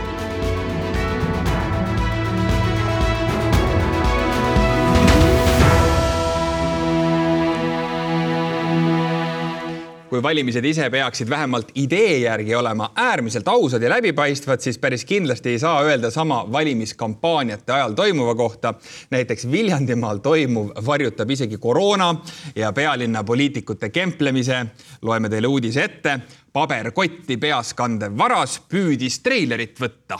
kui 10.14 10.22
valimised 10.22 10.62
ise 10.64 10.84
peaksid 10.94 11.26
vähemalt 11.30 11.72
idee 11.74 12.18
järgi 12.22 12.54
olema 12.54 12.92
äärmiselt 12.94 13.48
ausad 13.50 13.82
ja 13.82 13.90
läbipaistvad, 13.90 14.60
siis 14.62 14.78
päris 14.78 15.02
kindlasti 15.04 15.50
ei 15.50 15.58
saa 15.58 15.80
öelda 15.82 16.10
sama 16.10 16.44
valimiskampaaniate 16.52 17.72
ajal 17.72 17.96
toimuva 17.98 18.34
kohta. 18.34 18.74
näiteks 19.10 19.50
Viljandimaal 19.50 20.18
toimuv 20.22 20.70
varjutab 20.86 21.30
isegi 21.30 21.58
koroona 21.58 22.14
ja 22.56 22.72
pealinna 22.72 23.24
poliitikute 23.24 23.90
kemplemise. 23.90 24.66
loeme 25.02 25.28
teile 25.28 25.46
uudise 25.46 25.84
ette. 25.84 26.20
paberkotti 26.52 27.36
peas 27.36 27.74
kandev 27.74 28.18
varas 28.18 28.60
püüdis 28.68 29.18
treilerit 29.22 29.80
võtta 29.80 30.18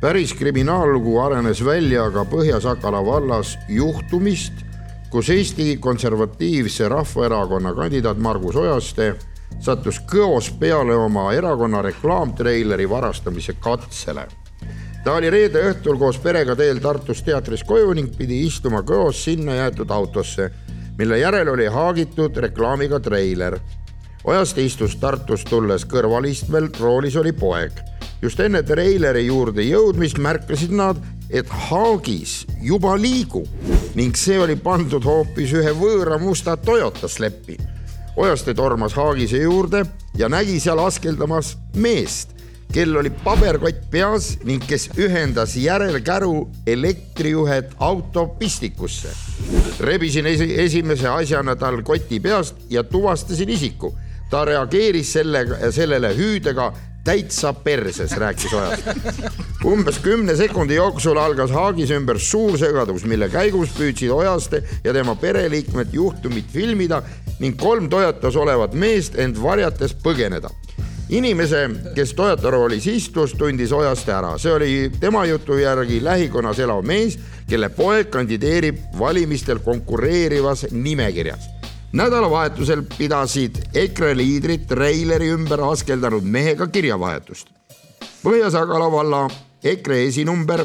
päris 0.00 0.34
kriminaallugu 0.34 1.20
arenes 1.20 1.64
välja 1.64 2.10
ka 2.10 2.24
Põhja-Sakala 2.24 3.06
vallas 3.06 3.58
juhtumist 3.68 4.73
kus 5.14 5.28
Eesti 5.30 5.76
Konservatiivse 5.76 6.88
Rahvaerakonna 6.88 7.70
kandidaat 7.74 8.18
Margus 8.18 8.56
Ojaste 8.58 9.12
sattus 9.62 10.00
kõos 10.10 10.48
peale 10.58 10.96
oma 10.98 11.28
erakonna 11.32 11.82
reklaamtreileri 11.86 12.88
varastamise 12.90 13.54
katsele. 13.62 14.24
ta 15.04 15.12
oli 15.14 15.30
reede 15.30 15.62
õhtul 15.70 16.00
koos 16.02 16.18
perega 16.18 16.56
teel 16.56 16.80
Tartust 16.82 17.24
teatrist 17.24 17.62
koju 17.66 17.94
ning 17.94 18.10
pidi 18.18 18.40
istuma 18.46 18.82
kõos 18.82 19.22
sinna 19.24 19.54
jäetud 19.54 19.90
autosse, 19.90 20.50
mille 20.98 21.18
järel 21.18 21.48
oli 21.48 21.66
haagitud 21.66 22.36
reklaamiga 22.36 22.98
treiler. 23.00 23.60
Ojaste 24.24 24.64
istus 24.66 24.96
Tartust 24.96 25.46
tulles 25.46 25.86
kõrvalistmel, 25.86 26.72
roolis 26.80 27.16
oli 27.16 27.32
poeg. 27.32 27.72
just 28.22 28.40
enne 28.40 28.62
treileri 28.62 29.26
juurde 29.26 29.62
jõudmist 29.62 30.18
märkasid 30.18 30.72
nad, 30.72 30.96
et 31.30 31.48
haagis 31.68 32.44
juba 32.62 32.94
liigub 33.00 33.46
ning 33.94 34.16
see 34.18 34.38
oli 34.40 34.56
pandud 34.56 35.04
hoopis 35.04 35.54
ühe 35.54 35.72
võõra 35.78 36.18
musta 36.18 36.56
Toyota 36.56 37.08
sleppi. 37.08 37.56
Ojaste 38.16 38.54
tormas 38.54 38.94
haagise 38.94 39.40
juurde 39.42 39.84
ja 40.18 40.28
nägi 40.30 40.60
seal 40.62 40.78
askeldamas 40.78 41.56
meest, 41.74 42.34
kel 42.74 42.94
oli 42.98 43.10
paberkott 43.24 43.86
peas 43.90 44.34
ning 44.46 44.62
kes 44.66 44.88
ühendas 44.98 45.56
järelkäru 45.58 46.48
elektrijuhet 46.66 47.74
auto 47.78 48.26
pistikusse. 48.38 49.08
rebisin 49.80 50.26
esi 50.26 50.54
esimese 50.60 51.08
asjana 51.08 51.56
tal 51.56 51.82
koti 51.82 52.20
peast 52.20 52.54
ja 52.70 52.82
tuvastasin 52.84 53.48
isiku. 53.48 53.94
ta 54.30 54.44
reageeris 54.44 55.12
sellega, 55.12 55.70
sellele 55.70 56.14
hüüdega 56.16 56.72
täitsa 57.04 57.52
perses, 57.52 58.16
rääkis 58.16 58.54
Ojas. 58.54 58.80
umbes 59.64 59.98
kümne 59.98 60.36
sekundi 60.36 60.74
jooksul 60.74 61.18
algas 61.20 61.50
haagis 61.50 61.90
ümber 61.90 62.18
suur 62.18 62.58
segadus, 62.58 63.04
mille 63.04 63.28
käigus 63.28 63.72
püüdsid 63.76 64.12
Ojaste 64.12 64.62
ja 64.84 64.92
tema 64.92 65.14
pereliikmed 65.14 65.92
juhtumit 65.92 66.48
filmida 66.52 67.02
ning 67.40 67.56
kolm 67.60 67.88
Toyotas 67.90 68.36
olevat 68.36 68.74
meest 68.74 69.18
end 69.18 69.40
varjates 69.42 69.96
põgeneda. 70.04 70.50
Inimese, 71.12 71.66
kes 71.94 72.14
Toyota 72.16 72.50
roolis 72.50 72.86
istus, 72.88 73.34
tundis 73.36 73.72
Ojaste 73.72 74.14
ära, 74.16 74.36
see 74.40 74.52
oli 74.52 74.70
tema 75.00 75.26
jutu 75.28 75.58
järgi 75.60 76.00
lähikonnas 76.04 76.62
elav 76.64 76.80
mees, 76.84 77.18
kelle 77.48 77.68
poeg 77.68 78.08
kandideerib 78.12 78.80
valimistel 78.98 79.60
konkureerivas 79.64 80.70
nimekirjas 80.72 81.53
nädalavahetusel 81.94 82.82
pidasid 82.98 83.56
EKRE 83.74 84.16
liidrid 84.16 84.66
treileri 84.66 85.28
ümber 85.30 85.60
askeldanud 85.70 86.24
mehega 86.26 86.66
kirjavahetust. 86.66 87.48
Põhja-Sagala 88.24 88.88
valla 88.92 89.28
EKRE 89.64 90.00
esinumber 90.08 90.64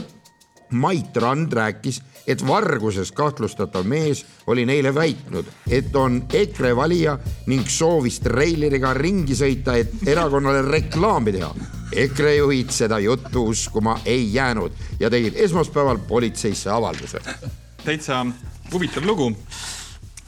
Mait 0.71 1.17
Rand 1.17 1.53
rääkis, 1.53 2.01
et 2.27 2.41
varguses 2.47 3.11
kahtlustatav 3.11 3.85
mees 3.89 4.25
oli 4.47 4.65
neile 4.65 4.93
väitnud, 4.95 5.45
et 5.69 5.95
on 5.95 6.21
EKRE 6.33 6.75
valija 6.75 7.17
ning 7.49 7.65
soovis 7.69 8.19
treileriga 8.25 8.93
ringi 8.93 9.37
sõita, 9.37 9.77
et 9.77 10.07
erakonnale 10.07 10.61
reklaami 10.65 11.33
teha. 11.33 11.49
EKRE 11.93 12.35
juhid 12.35 12.73
seda 12.73 12.99
juttu 13.01 13.47
uskuma 13.49 13.99
ei 14.05 14.33
jäänud 14.33 14.71
ja 14.99 15.09
tegid 15.09 15.37
esmaspäeval 15.37 15.97
politseisse 16.07 16.69
avalduse. 16.69 17.21
täitsa 17.85 18.25
huvitav 18.73 19.05
lugu 19.05 19.33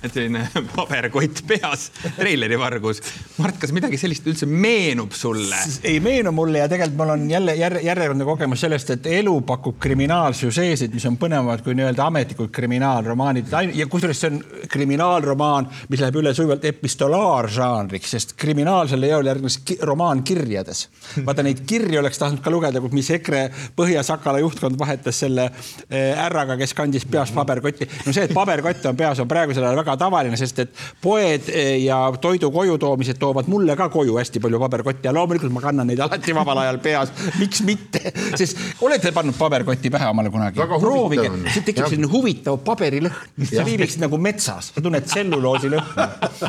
selline 0.09 0.47
paberkott 0.75 1.43
peas, 1.47 1.89
treileri 2.17 2.57
vargus. 2.59 3.01
Mart, 3.41 3.59
kas 3.61 3.73
midagi 3.75 3.99
sellist 4.01 4.25
üldse 4.27 4.47
meenub 4.49 5.13
sulle? 5.17 5.59
ei 5.87 5.99
meenu 6.03 6.31
mulle 6.35 6.61
ja 6.63 6.69
tegelikult 6.71 6.97
mul 6.97 7.13
on 7.13 7.25
jälle 7.29 7.55
järje, 7.55 7.83
järjekordne 7.85 8.25
kogemus 8.25 8.63
sellest, 8.65 8.89
et 8.95 9.09
elu 9.19 9.33
pakub 9.47 9.77
kriminaalsüžeesid, 9.81 10.93
mis 10.95 11.05
on 11.09 11.17
põnevamad 11.21 11.63
kui 11.65 11.75
nii-öelda 11.77 12.07
ametlikud 12.09 12.51
kriminaalromaanid 12.53 13.53
ja 13.77 13.87
kusjuures 13.91 14.21
see 14.21 14.31
on 14.33 14.41
kriminaalromaan, 14.71 15.69
mis 15.89 16.01
läheb 16.01 16.17
üle 16.21 16.33
sujuvalt 16.37 16.65
epistolaaržanriks, 16.71 18.15
sest 18.15 18.35
kriminaalsele 18.39 19.11
eole 19.11 19.31
järgnes 19.31 19.59
ki 19.65 19.77
romaan 19.87 20.23
kirjades. 20.27 20.87
vaata 21.25 21.45
neid 21.45 21.63
kirju 21.67 21.99
oleks 22.01 22.19
tahtnud 22.21 22.41
ka 22.43 22.53
lugeda, 22.53 22.81
mis 22.91 23.09
EKRE 23.17 23.43
Põhja-Sakala 23.77 24.41
juhtkond 24.41 24.79
vahetas 24.79 25.21
selle 25.23 25.49
härraga, 25.89 26.57
kes 26.57 26.73
kandis 26.77 27.05
peas 27.05 27.31
paberkotti. 27.35 27.87
no 28.05 28.13
see, 28.13 28.25
et 28.25 28.33
paberkott 28.33 28.85
on 28.89 28.97
peas, 28.97 29.19
on 29.19 29.29
praegusel 29.31 29.65
ajal 29.65 29.81
väga 29.83 29.90
väga 29.91 29.99
tavaline, 29.99 30.37
sest 30.39 30.59
et 30.63 30.71
poed 31.01 31.49
eh, 31.51 31.83
ja 31.85 31.99
toidu 32.21 32.51
koju 32.51 32.77
toomised 32.81 33.19
toovad 33.19 33.49
mulle 33.51 33.75
ka 33.75 33.89
koju 33.91 34.17
hästi 34.17 34.39
palju 34.39 34.59
paberkotti 34.59 35.07
ja 35.07 35.13
loomulikult 35.13 35.51
ma 35.53 35.61
kannan 35.61 35.87
neid 35.87 35.99
alati 35.99 36.33
vabal 36.35 36.61
ajal 36.63 36.79
peas. 36.83 37.11
miks 37.39 37.61
mitte, 37.67 38.11
sest 38.39 38.57
olete 38.81 39.11
pannud 39.11 39.37
paberkotti 39.37 39.91
pähe 39.91 40.09
omale 40.11 40.31
kunagi? 40.31 40.61
proovige, 40.81 41.29
siit 41.51 41.67
tekib 41.69 41.87
selline 41.87 42.09
huvitav 42.11 42.59
paberilõhn, 42.65 43.45
sa 43.49 43.65
viibiksid 43.67 44.03
nagu 44.05 44.19
metsas, 44.21 44.71
sa 44.75 44.83
tunned 44.83 45.07
tselluloosi 45.07 45.71
lõhna. 45.71 46.07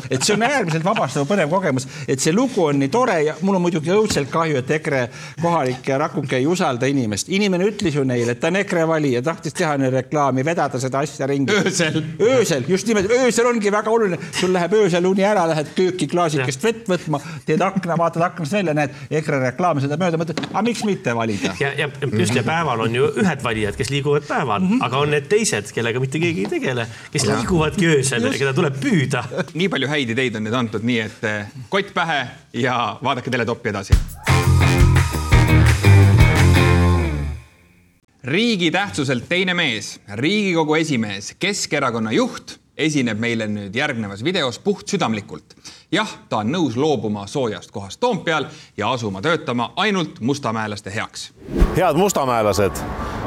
et 0.09 0.23
see 0.23 0.35
on 0.35 0.45
äärmiselt 0.47 0.85
vabastav, 0.85 1.27
põnev 1.29 1.51
kogemus, 1.51 1.87
et 2.07 2.23
see 2.23 2.33
lugu 2.35 2.67
on 2.67 2.79
nii 2.81 2.91
tore 2.93 3.19
ja 3.27 3.37
mul 3.41 3.59
on 3.59 3.65
muidugi 3.67 3.93
õudselt 3.93 4.31
kahju, 4.33 4.61
et 4.63 4.71
EKRE 4.79 5.03
kohalik 5.41 5.91
rakuke 6.03 6.39
ei 6.39 6.47
usalda 6.49 6.89
inimest. 6.89 7.29
inimene 7.29 7.67
ütles 7.71 7.97
ju 7.97 8.05
neile, 8.07 8.37
et 8.37 8.41
ta 8.41 8.51
on 8.51 8.61
EKRE 8.61 8.87
valija, 8.89 9.23
tahtis 9.25 9.55
teha 9.57 9.75
neile 9.81 10.03
reklaami, 10.03 10.45
vedada 10.45 10.79
seda 10.81 11.03
asja 11.03 11.27
ringi. 11.29 11.53
öösel. 11.63 12.01
öösel, 12.21 12.65
just 12.69 12.87
nimelt, 12.87 13.11
öösel 13.11 13.32
ongi 13.41 13.71
väga 13.73 13.91
oluline, 13.91 14.17
sul 14.31 14.53
läheb 14.53 14.73
öösel 14.77 15.05
uni 15.09 15.23
ära, 15.25 15.45
lähed 15.49 15.71
kööki 15.77 16.07
klaasikest 16.11 16.63
vett 16.63 16.89
võtma, 16.89 17.19
teed 17.47 17.61
akna, 17.65 17.97
vaatad 17.99 18.25
aknast 18.27 18.53
välja, 18.53 18.75
näed 18.77 18.93
EKRE 19.09 19.39
reklaami, 19.47 19.83
seda 19.83 19.97
mööda, 20.01 20.19
mõtled, 20.21 20.41
aga 20.49 20.63
miks 20.65 20.83
mitte 20.87 21.15
valida. 21.17 21.53
ja, 21.59 21.73
ja 21.77 21.89
just 22.11 22.35
ja 22.37 22.43
päeval 22.45 22.85
on 22.85 22.95
ju 22.95 23.09
ühed 23.23 23.43
valijad, 23.43 23.77
kes 23.79 23.91
liiguvad 23.93 24.27
päeval 24.27 24.61
mm, 24.61 24.69
-hmm. 24.69 24.85
aga 24.85 25.01
on 25.05 25.13
need 25.15 25.29
teised, 25.31 25.71
kellega 25.75 25.99
mitte 26.03 26.21
keegi 26.21 26.45
ei 26.45 26.53
tegele, 26.55 26.87
kes 27.11 27.25
ja. 27.25 27.37
liiguvadki 27.37 27.89
öösel 27.97 28.29
ja 28.29 28.33
keda 28.37 28.53
tuleb 28.53 28.79
püüda. 28.81 29.23
nii 29.53 29.69
palju 29.69 29.87
häid 29.87 30.15
ideid 30.15 30.35
on 30.35 30.47
nüüd 30.47 30.57
antud, 30.57 30.83
nii 30.83 30.99
et 30.99 31.27
eh, 31.29 31.53
kott 31.69 31.93
pähe 31.93 32.27
ja 32.53 32.97
vaadake 33.03 33.31
teletoppi 33.31 33.69
edasi. 33.69 33.93
riigi 38.23 38.71
tähtsuselt 38.71 39.25
teine 39.29 39.53
mees, 39.53 39.99
Riigikogu 40.07 40.75
esimees, 40.75 41.33
Keskerakonna 41.39 42.11
juht 42.15 42.62
esineb 42.77 43.19
meile 43.19 43.47
nüüd 43.47 43.75
järgnevas 43.75 44.23
videos 44.23 44.59
puhtsüdamlikult. 44.59 45.55
jah, 45.91 46.09
ta 46.29 46.37
on 46.37 46.51
nõus 46.51 46.77
loobuma 46.77 47.27
soojast 47.27 47.71
kohast 47.71 47.99
Toompeal 47.99 48.45
ja 48.77 48.91
asuma 48.91 49.21
töötama 49.21 49.73
ainult 49.75 50.19
mustamäelaste 50.19 50.95
heaks. 50.95 51.33
head 51.77 51.95
mustamäelased, 51.95 52.71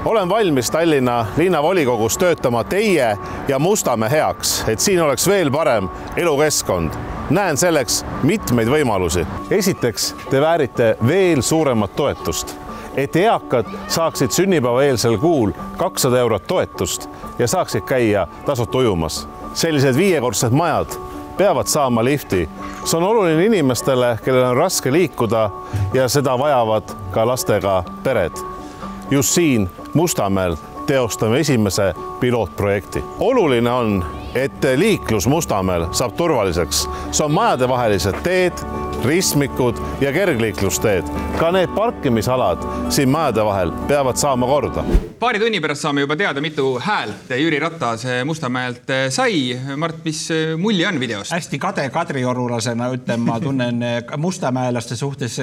olen 0.05 0.29
valmis 0.29 0.71
Tallinna 0.71 1.27
linnavolikogus 1.37 2.19
töötama 2.19 2.65
teie 2.65 3.19
ja 3.49 3.59
Mustamäe 3.59 4.11
heaks, 4.11 4.65
et 4.69 4.81
siin 4.81 5.03
oleks 5.03 5.29
veel 5.29 5.51
parem 5.51 5.89
elukeskkond. 6.17 6.93
näen 7.31 7.57
selleks 7.57 8.05
mitmeid 8.23 8.69
võimalusi. 8.69 9.27
esiteks, 9.51 10.15
te 10.31 10.41
väärite 10.41 10.97
veel 11.07 11.43
suuremat 11.43 11.97
toetust 11.97 12.66
et 12.97 13.17
eakad 13.17 13.67
saaksid 13.89 14.31
sünnipäevaeelsel 14.31 15.19
kuul 15.19 15.53
kakssada 15.77 16.19
eurot 16.19 16.47
toetust 16.47 17.09
ja 17.39 17.49
saaksid 17.49 17.83
käia 17.83 18.27
tasuta 18.47 18.79
ujumas. 18.79 19.29
sellised 19.55 19.97
viiekordsed 19.97 20.51
majad 20.51 20.87
peavad 21.37 21.67
saama 21.67 22.05
lifti. 22.05 22.49
see 22.85 22.99
on 22.99 23.05
oluline 23.05 23.45
inimestele, 23.45 24.19
kellel 24.25 24.45
on 24.45 24.57
raske 24.57 24.93
liikuda 24.93 25.51
ja 25.95 26.09
seda 26.09 26.39
vajavad 26.39 26.83
ka 27.11 27.27
lastega 27.27 27.85
pered. 28.03 28.33
just 29.11 29.29
siin 29.29 29.71
Mustamäel 29.95 30.57
teostame 30.87 31.41
esimese 31.41 31.95
pilootprojekti. 32.21 33.05
oluline 33.19 33.73
on, 33.73 34.05
et 34.37 34.67
liiklus 34.77 35.27
Mustamäel 35.27 35.87
saab 35.93 36.17
turvaliseks. 36.17 36.89
see 37.11 37.25
on 37.25 37.33
majadevahelised 37.33 38.21
teed 38.23 38.67
ristmikud 39.05 39.77
ja 40.01 40.13
kergliiklusteed. 40.13 41.05
ka 41.39 41.51
need 41.53 41.69
parkimisalad 41.75 42.63
siin 42.89 43.09
majade 43.09 43.45
vahel 43.45 43.73
peavad 43.89 44.17
saama 44.17 44.47
korda. 44.47 44.85
paari 45.21 45.39
tunni 45.39 45.61
pärast 45.61 45.81
saame 45.81 46.01
juba 46.01 46.17
teada, 46.17 46.41
mitu 46.41 46.79
häält 46.83 47.31
Jüri 47.37 47.59
Ratas 47.59 48.05
Mustamäelt 48.25 48.83
sai. 49.09 49.59
Mart, 49.77 50.05
mis 50.05 50.29
mulje 50.59 50.89
on 50.89 51.01
videost? 51.01 51.33
hästi 51.33 51.59
kade 51.59 51.89
kadriorulasena 51.91 52.89
ütlen, 52.93 53.21
ma 53.21 53.41
tunnen 53.41 53.85
mustamäelaste 54.17 54.97
suhtes, 54.97 55.39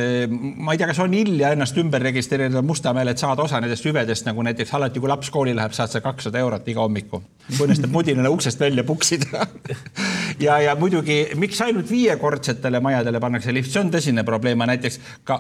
ma 0.56 0.74
ei 0.74 0.78
tea, 0.78 0.88
kas 0.88 1.00
on 1.00 1.14
hilja 1.14 1.54
ennast 1.54 1.78
ümber 1.78 2.02
registreerida 2.02 2.62
Mustamäel, 2.62 3.08
et 3.08 3.18
saada 3.18 3.42
osa 3.42 3.62
nendest 3.62 3.86
hüvedest, 3.86 4.26
nagu 4.26 4.44
näiteks 4.44 4.74
alati, 4.74 5.00
kui 5.00 5.10
laps 5.10 5.30
kooli 5.30 5.56
läheb, 5.56 5.74
saad 5.74 5.94
sa 5.94 6.02
kakssada 6.02 6.40
eurot 6.40 6.68
iga 6.68 6.82
hommiku. 6.82 7.22
kui 7.58 7.68
õnnestub 7.68 7.92
mudinale 7.92 8.30
uksest 8.30 8.60
välja 8.60 8.83
puksida 8.88 9.46
ja, 10.46 10.60
ja 10.64 10.76
muidugi, 10.80 11.18
miks 11.40 11.62
ainult 11.66 11.90
viiekordsetele 11.92 12.82
majadele 12.84 13.22
pannakse 13.24 13.54
lift, 13.56 13.72
see 13.74 13.82
on 13.84 13.92
tõsine 13.94 14.26
probleem, 14.28 14.64
näiteks 14.70 15.00
ka 15.28 15.40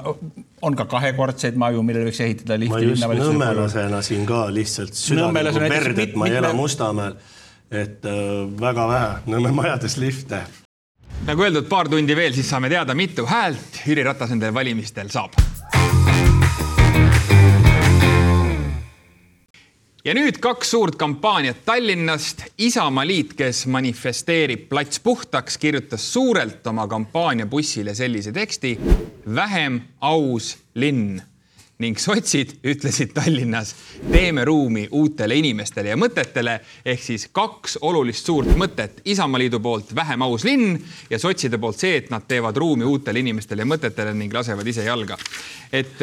on 0.63 0.77
ka 0.79 0.88
kahekordseid 0.91 1.60
maju, 1.60 1.84
millele 1.86 2.10
võiks 2.10 2.23
ehitada 2.25 2.58
lifti. 2.60 2.73
ma 2.75 2.82
just 2.88 3.08
nõmmelasena 3.23 4.01
siin 4.06 4.27
ka 4.29 4.45
lihtsalt 4.53 4.97
südamlikku 4.97 5.63
verd, 5.67 6.03
et 6.08 6.17
ma 6.19 6.29
ei 6.29 6.39
ela 6.41 6.53
Mustamäel. 6.58 7.17
et 7.71 8.06
äh, 8.06 8.19
väga 8.60 8.88
vähe 8.89 9.34
Nõmme 9.34 9.53
majades 9.56 9.97
lifte. 9.97 10.43
nagu 11.27 11.47
öeldud, 11.47 11.67
paar 11.69 11.89
tundi 11.89 12.15
veel, 12.15 12.34
siis 12.36 12.49
saame 12.49 12.71
teada, 12.71 12.95
mitu 12.95 13.27
häält 13.29 13.84
Jüri 13.88 14.06
Ratas 14.06 14.34
nendel 14.36 14.53
valimistel 14.53 15.12
saab 15.13 15.36
ja 20.03 20.13
nüüd 20.13 20.37
kaks 20.43 20.71
suurt 20.71 20.95
kampaaniat 20.99 21.63
Tallinnast. 21.65 22.43
Isamaaliit, 22.57 23.33
kes 23.39 23.65
manifesteerib 23.71 24.67
plats 24.69 24.99
puhtaks, 24.99 25.57
kirjutas 25.57 26.13
suurelt 26.13 26.67
oma 26.67 26.87
kampaaniabussile 26.87 27.95
sellise 27.95 28.31
teksti. 28.31 28.79
vähem 29.35 29.81
aus 30.01 30.57
linn 30.75 31.21
ning 31.79 31.97
sotsid 31.97 32.51
ütlesid 32.63 33.13
Tallinnas, 33.13 33.75
teeme 34.11 34.45
ruumi 34.45 34.87
uutele 34.91 35.35
inimestele 35.35 35.89
ja 35.89 35.97
mõtetele 35.97 36.59
ehk 36.85 37.01
siis 37.01 37.27
kaks 37.31 37.77
olulist 37.81 38.25
suurt 38.25 38.53
mõtet 38.59 39.01
Isamaaliidu 39.05 39.59
poolt 39.59 39.95
vähem 39.95 40.21
aus 40.21 40.43
linn 40.43 40.77
ja 41.09 41.19
sotside 41.19 41.57
poolt 41.57 41.79
see, 41.79 41.97
et 41.97 42.11
nad 42.11 42.27
teevad 42.27 42.57
ruumi 42.57 42.85
uutele 42.85 43.19
inimestele 43.19 43.65
ja 43.65 43.71
mõtetele 43.71 44.13
ning 44.13 44.33
lasevad 44.33 44.67
ise 44.67 44.83
jalga. 44.83 45.17
et 45.71 46.01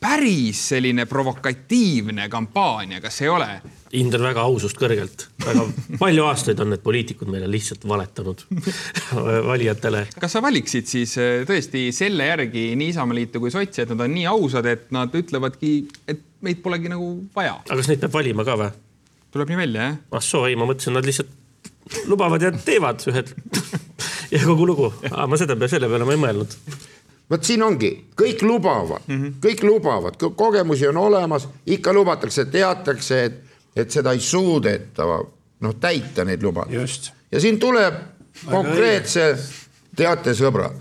päris 0.00 0.60
selline 0.68 1.06
provokatiivne 1.06 2.28
kampaania, 2.28 3.00
kas 3.00 3.22
ei 3.22 3.28
ole? 3.28 3.48
hindan 3.88 4.20
väga 4.20 4.42
ausust 4.44 4.76
kõrgelt, 4.76 5.24
väga 5.40 5.62
palju 6.02 6.24
aastaid 6.28 6.58
on 6.60 6.74
need 6.74 6.82
poliitikud 6.84 7.30
meile 7.32 7.48
lihtsalt 7.50 7.86
valetanud 7.88 8.42
valijatele. 9.50 10.04
kas 10.20 10.36
sa 10.36 10.42
valiksid 10.44 10.90
siis 10.90 11.16
äh, 11.18 11.40
tõesti 11.48 11.88
selle 11.96 12.28
järgi 12.28 12.70
nii 12.76 12.92
Isamaaliitu 12.92 13.40
kui 13.40 13.52
sotsi, 13.54 13.82
et 13.82 13.94
nad 13.94 14.04
on 14.04 14.12
nii 14.12 14.26
ausad, 14.28 14.68
et 14.68 14.90
nad 14.94 15.14
ütlevadki, 15.16 15.72
et 16.08 16.20
meid 16.44 16.60
polegi 16.64 16.92
nagu 16.92 17.14
vaja? 17.36 17.56
aga 17.64 17.80
kas 17.80 17.90
neid 17.90 18.04
peab 18.04 18.14
valima 18.20 18.44
ka 18.46 18.58
või? 18.60 18.70
tuleb 19.32 19.54
nii 19.54 19.62
välja, 19.64 19.88
jah? 19.88 19.98
ah 20.20 20.24
soo, 20.24 20.44
ei, 20.50 20.58
ma 20.58 20.68
mõtlesin, 20.68 20.96
nad 20.98 21.08
lihtsalt 21.08 22.04
lubavad 22.12 22.44
ja 22.44 22.52
teevad 22.52 23.02
ühed 23.08 23.32
ja 24.36 24.44
kogu 24.44 24.68
lugu, 24.68 24.92
ma 25.08 25.40
seda, 25.40 25.56
selle 25.64 25.88
peale 25.88 26.04
ma 26.04 26.12
ei 26.12 26.24
mõelnud 26.28 26.60
vot 27.30 27.44
siin 27.44 27.62
ongi, 27.62 27.90
kõik 28.16 28.42
lubavad 28.46 29.06
mm, 29.06 29.16
-hmm. 29.16 29.32
kõik 29.44 29.64
lubavad, 29.66 30.16
kogemusi 30.36 30.88
on 30.88 30.96
olemas, 30.96 31.48
ikka 31.66 31.92
lubatakse, 31.92 32.44
teatakse, 32.44 33.24
et, 33.24 33.40
et 33.76 33.90
seda 33.90 34.12
ei 34.12 34.20
suudeta 34.20 35.06
noh, 35.60 35.74
täita 35.80 36.24
neid 36.24 36.42
lubadusi. 36.42 37.12
ja 37.32 37.40
siin 37.40 37.58
tuleb 37.58 37.94
konkreetse, 38.50 39.38
teate, 39.96 40.34
sõbrad, 40.34 40.76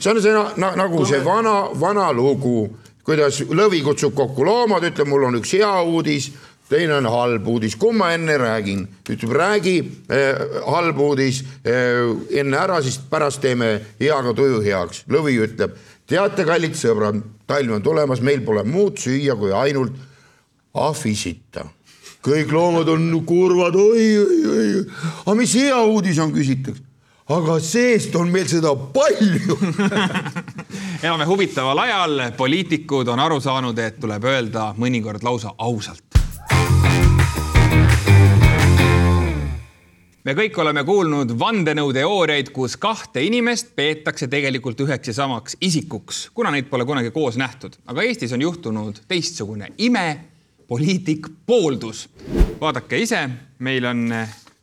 see 0.00 0.10
on 0.10 0.22
see 0.22 0.32
na, 0.32 0.48
na, 0.56 0.72
nagu 0.76 1.04
see 1.06 1.24
vana, 1.24 1.68
vana 1.80 2.12
lugu, 2.12 2.70
kuidas 3.04 3.40
lõvi 3.40 3.82
kutsub 3.84 4.14
kokku 4.14 4.44
loomad, 4.44 4.84
ütleb, 4.88 5.08
mul 5.08 5.28
on 5.28 5.36
üks 5.42 5.52
hea 5.52 5.82
uudis 5.82 6.32
teine 6.68 6.94
on 6.96 7.08
halb 7.10 7.48
uudis, 7.48 7.76
kumma 7.76 8.10
enne 8.14 8.36
räägin, 8.40 8.86
ütleb 9.10 9.32
räägi 9.36 9.74
eh, 10.08 10.60
halb 10.66 10.98
uudis 11.00 11.42
eh, 11.64 12.40
enne 12.40 12.58
ära, 12.58 12.80
siis 12.82 12.98
pärast 13.10 13.42
teeme 13.44 13.76
heaga 14.00 14.32
tuju 14.36 14.62
heaks. 14.64 15.04
lõvi 15.10 15.36
ütleb, 15.44 15.76
teate, 16.08 16.46
kallid 16.48 16.76
sõbrad, 16.78 17.20
talv 17.46 17.76
on 17.76 17.84
tulemas, 17.84 18.24
meil 18.24 18.42
pole 18.46 18.64
muud 18.64 18.98
süüa 19.00 19.36
kui 19.36 19.52
ainult 19.52 19.92
ahvisita. 20.74 21.68
kõik 22.24 22.52
loomad 22.52 22.88
on 22.88 23.10
kurvad. 23.26 23.76
Oi, 23.76 24.06
oi, 24.18 24.40
oi, 24.48 24.84
aga 25.26 25.34
mis 25.36 25.54
hea 25.54 25.82
uudis 25.84 26.18
on, 26.18 26.32
küsitakse. 26.32 26.80
Aga 27.24 27.56
seest 27.60 28.16
on 28.20 28.28
meil 28.32 28.48
seda 28.48 28.74
palju. 28.76 29.56
Elame 31.04 31.24
huvitaval 31.28 31.78
ajal, 31.84 32.26
poliitikud 32.36 33.08
on 33.08 33.20
aru 33.20 33.40
saanud, 33.40 33.78
et 33.80 34.00
tuleb 34.00 34.28
öelda 34.28 34.72
mõnikord 34.76 35.24
lausa 35.24 35.54
ausalt 35.56 36.13
me 40.24 40.32
kõik 40.32 40.56
oleme 40.60 40.84
kuulnud 40.88 41.34
vandenõuteooriaid, 41.38 42.48
kus 42.54 42.78
kahte 42.80 43.22
inimest 43.24 43.74
peetakse 43.76 44.28
tegelikult 44.32 44.80
üheks 44.86 45.10
ja 45.10 45.16
samaks 45.20 45.58
isikuks, 45.60 46.28
kuna 46.34 46.52
neid 46.54 46.70
pole 46.70 46.86
kunagi 46.88 47.12
koos 47.12 47.36
nähtud. 47.40 47.76
aga 47.86 48.02
Eestis 48.02 48.32
on 48.32 48.42
juhtunud 48.42 49.02
teistsugune 49.08 49.72
ime, 49.78 50.20
poliitik 50.68 51.28
pooldus. 51.46 52.08
vaadake 52.60 52.98
ise, 52.98 53.28
meil 53.58 53.84
on 53.84 54.08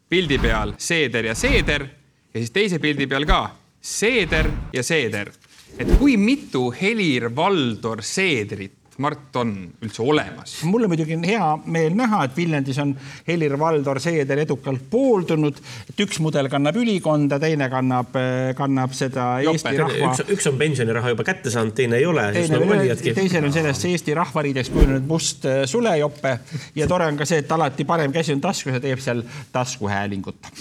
pildi 0.09 0.39
peal 0.39 0.73
Seeder 0.77 1.25
ja 1.25 1.35
Seeder 1.35 1.87
ja 2.33 2.39
siis 2.39 2.51
teise 2.51 2.79
pildi 2.79 3.07
peal 3.07 3.25
ka 3.25 3.55
Seeder 3.81 4.49
ja 4.73 4.83
Seeder. 4.83 5.31
et 5.77 5.97
kui 5.99 6.17
mitu 6.17 6.71
Helir-Valdor 6.71 8.01
Seederit 8.01 8.80
Mart 9.01 9.35
on 9.41 9.53
üldse 9.81 10.03
olemas? 10.05 10.57
mul 10.67 10.85
on 10.85 10.91
muidugi 10.93 11.17
hea 11.25 11.47
meel 11.65 11.95
näha, 11.97 12.23
et 12.27 12.37
Viljandis 12.37 12.79
on 12.83 12.93
Helir-Valdor 13.27 13.99
Seeder 14.03 14.43
edukalt 14.43 14.83
pooldunud, 14.91 15.57
et 15.89 16.03
üks 16.05 16.19
mudel 16.23 16.49
kannab 16.51 16.75
ülikonda, 16.81 17.39
teine 17.41 17.69
kannab, 17.71 18.15
kannab 18.57 18.93
seda 18.97 19.25
Eesti 19.45 19.75
rahva. 19.79 20.11
üks, 20.11 20.23
üks 20.37 20.49
on 20.51 20.59
pensioniraha 20.61 21.13
juba 21.15 21.25
kätte 21.27 21.53
saanud, 21.53 21.73
teine 21.77 21.95
ei 22.01 22.05
ole. 22.09 22.27
veel, 22.33 22.95
teisel 23.15 23.45
on 23.47 23.53
sellest 23.55 23.85
Eesti 23.89 24.15
rahvariideks 24.17 24.69
kujunenud 24.73 25.05
must 25.07 25.45
äh, 25.45 25.63
sulejope 25.65 26.39
ja 26.75 26.87
tore 26.87 27.05
on 27.11 27.17
ka 27.19 27.25
see, 27.27 27.39
et 27.43 27.51
alati 27.51 27.85
parem 27.87 28.11
käsi 28.13 28.33
on 28.35 28.41
taskus 28.43 28.73
ja 28.77 28.81
teeb 28.83 28.99
seal 29.03 29.23
taskuhäälingut 29.51 30.39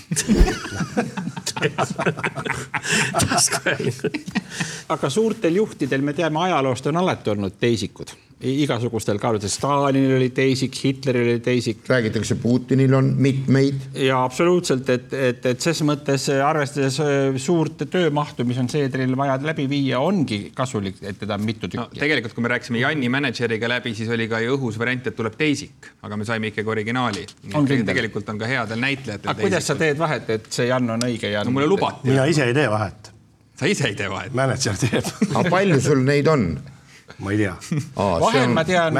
aga 4.94 5.10
suurtel 5.10 5.54
juhtidel 5.60 6.02
me 6.02 6.12
teame 6.16 6.38
ajaloost 6.46 6.86
on 6.90 6.96
alati 6.96 7.30
olnud 7.30 7.52
teisikud 7.60 8.08
igasugustel 8.40 9.18
kaalutlustel. 9.20 9.58
Stalinil 9.60 10.14
oli 10.16 10.30
teisik, 10.32 10.76
Hitleril 10.84 11.28
oli 11.34 11.40
teisik. 11.44 11.82
räägitakse, 11.88 12.34
Putinil 12.34 12.94
on 12.94 13.14
mitmeid. 13.16 13.74
ja 13.94 14.24
absoluutselt, 14.24 14.88
et, 14.88 15.12
et, 15.12 15.46
et 15.46 15.60
ses 15.60 15.82
mõttes 15.84 16.28
arvestades 16.44 17.00
äh, 17.00 17.36
suurt 17.36 17.84
töömahtu, 17.90 18.44
mis 18.48 18.58
on 18.58 18.68
Seedril 18.68 19.16
vaja 19.16 19.36
läbi 19.42 19.68
viia, 19.68 20.00
ongi 20.00 20.52
kasulik, 20.56 21.02
et 21.02 21.18
teda 21.20 21.36
on 21.36 21.44
mitu 21.44 21.68
tükki 21.68 21.82
no,. 21.82 22.00
tegelikult, 22.00 22.34
kui 22.34 22.46
me 22.46 22.54
rääkisime 22.54 22.80
Janni 22.80 23.12
mänedžeriga 23.12 23.68
läbi, 23.68 23.94
siis 23.94 24.08
oli 24.08 24.28
ka 24.30 24.40
ju 24.40 24.56
õhus 24.56 24.80
variant, 24.80 25.06
et 25.06 25.16
tuleb 25.16 25.36
teisik, 25.36 25.92
aga 26.02 26.16
me 26.16 26.28
saime 26.28 26.52
ikkagi 26.54 26.72
originaali. 26.76 27.26
tegelikult 27.92 28.28
on 28.32 28.40
ka 28.40 28.48
headel 28.48 28.80
näitlejatel. 28.80 29.30
aga 29.30 29.40
kuidas 29.42 29.68
sa 29.68 29.76
teed 29.76 30.00
vahet, 30.00 30.30
et 30.30 30.50
see 30.52 30.70
Jan 30.70 30.96
on 30.96 31.08
õige 31.10 31.28
Jan? 31.34 31.44
no 31.44 31.56
mulle 31.58 31.68
lubati. 31.68 32.08
mina 32.08 32.24
ise 32.30 32.48
ei 32.48 32.56
tee 32.56 32.68
vahet. 32.70 33.12
sa 33.60 33.68
ise 33.68 33.88
ei 33.92 33.96
tee 34.00 34.08
vahet? 34.10 34.32
mänedžer 34.32 34.80
teeb 34.80 35.34
aga 35.34 35.48
palju 35.50 35.80
sul 35.84 36.06
neid 36.08 36.28
on? 36.30 36.54
Ma 37.18 37.32
ei 37.34 37.42
tea. 37.42 37.54
vahel 37.96 38.54
ma 38.54 38.64
tean, 38.64 38.94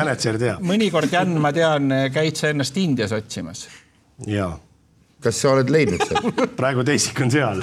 mõnikord, 0.64 1.12
Jan, 1.12 1.36
ma 1.40 1.52
tean, 1.52 1.92
käid 2.14 2.36
sa 2.36 2.50
ennast 2.54 2.76
Indias 2.76 3.12
otsimas? 3.16 3.68
jaa. 4.26 4.52
kas 5.20 5.42
sa 5.42 5.54
oled 5.54 5.70
leidnud 5.70 6.06
seal 6.06 6.48
praegu 6.60 6.84
teisik 6.86 7.20
on 7.24 7.30
seal 7.32 7.62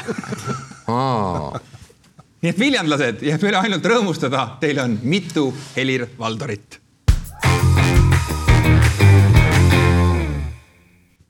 nii 0.88 2.52
et 2.54 2.60
viljandlased, 2.60 3.24
jääb 3.26 3.46
üle 3.50 3.58
ainult 3.60 3.88
rõõmustada, 3.90 4.44
teil 4.62 4.78
on 4.84 4.98
mitu 5.04 5.50
Helir-Valdorit. 5.76 6.78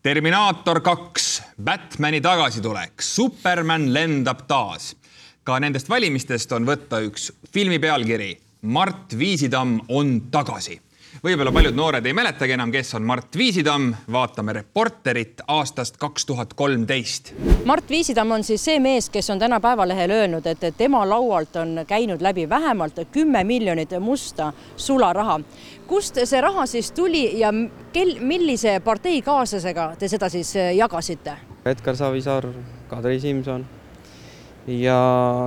Terminaator 0.03 0.79
kaks, 0.83 1.29
Batmani 1.63 2.21
tagasitulek, 2.23 3.01
Superman 3.03 3.89
lendab 3.93 4.45
taas. 4.47 4.95
ka 5.47 5.59
nendest 5.63 5.87
valimistest 5.87 6.51
on 6.51 6.65
võtta 6.67 6.99
üks 7.07 7.29
filmi 7.55 7.79
pealkiri 7.79 8.33
Mart 8.67 9.17
Viisitamm 9.17 9.79
on 9.89 10.21
tagasi. 10.31 10.81
võib-olla 11.23 11.51
paljud 11.55 11.75
noored 11.75 12.05
ei 12.05 12.13
mäletagi 12.13 12.51
enam, 12.51 12.71
kes 12.71 12.89
on 12.97 13.05
Mart 13.07 13.37
Viisitamm, 13.37 13.93
vaatame 14.11 14.53
Reporterit 14.53 15.39
aastast 15.47 15.95
kaks 15.97 16.25
tuhat 16.25 16.51
kolmteist. 16.53 17.31
Mart 17.65 17.89
Viisitamm 17.89 18.31
on 18.35 18.43
siis 18.43 18.65
see 18.67 18.81
mees, 18.83 19.07
kes 19.09 19.29
on 19.29 19.39
täna 19.39 19.61
Päevalehel 19.63 20.11
öelnud, 20.11 20.45
et 20.51 20.65
tema 20.77 21.05
laualt 21.07 21.55
on 21.55 21.85
käinud 21.87 22.21
läbi 22.21 22.49
vähemalt 22.49 22.99
kümme 23.11 23.43
miljonit 23.43 23.95
musta 23.99 24.51
sularaha. 24.75 25.39
kust 25.87 26.19
see 26.25 26.41
raha 26.41 26.65
siis 26.65 26.91
tuli 26.91 27.39
ja 27.39 27.53
kel, 27.93 28.17
millise 28.19 28.79
parteikaaslasega 28.79 29.93
te 29.99 30.07
seda 30.07 30.29
siis 30.29 30.53
jagasite? 30.75 31.37
Edgar 31.65 31.95
Savisaar, 31.95 32.51
Kadri 32.89 33.19
Simson 33.19 33.65
ja, 34.67 34.99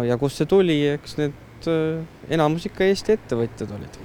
ja 0.09 0.17
kust 0.17 0.37
see 0.37 0.47
tuli, 0.47 0.81
eks 0.89 1.17
need 1.21 1.50
enamus 2.31 2.66
ikka 2.70 2.85
Eesti 2.85 3.12
ettevõtjad 3.18 3.73
olid. 3.77 3.99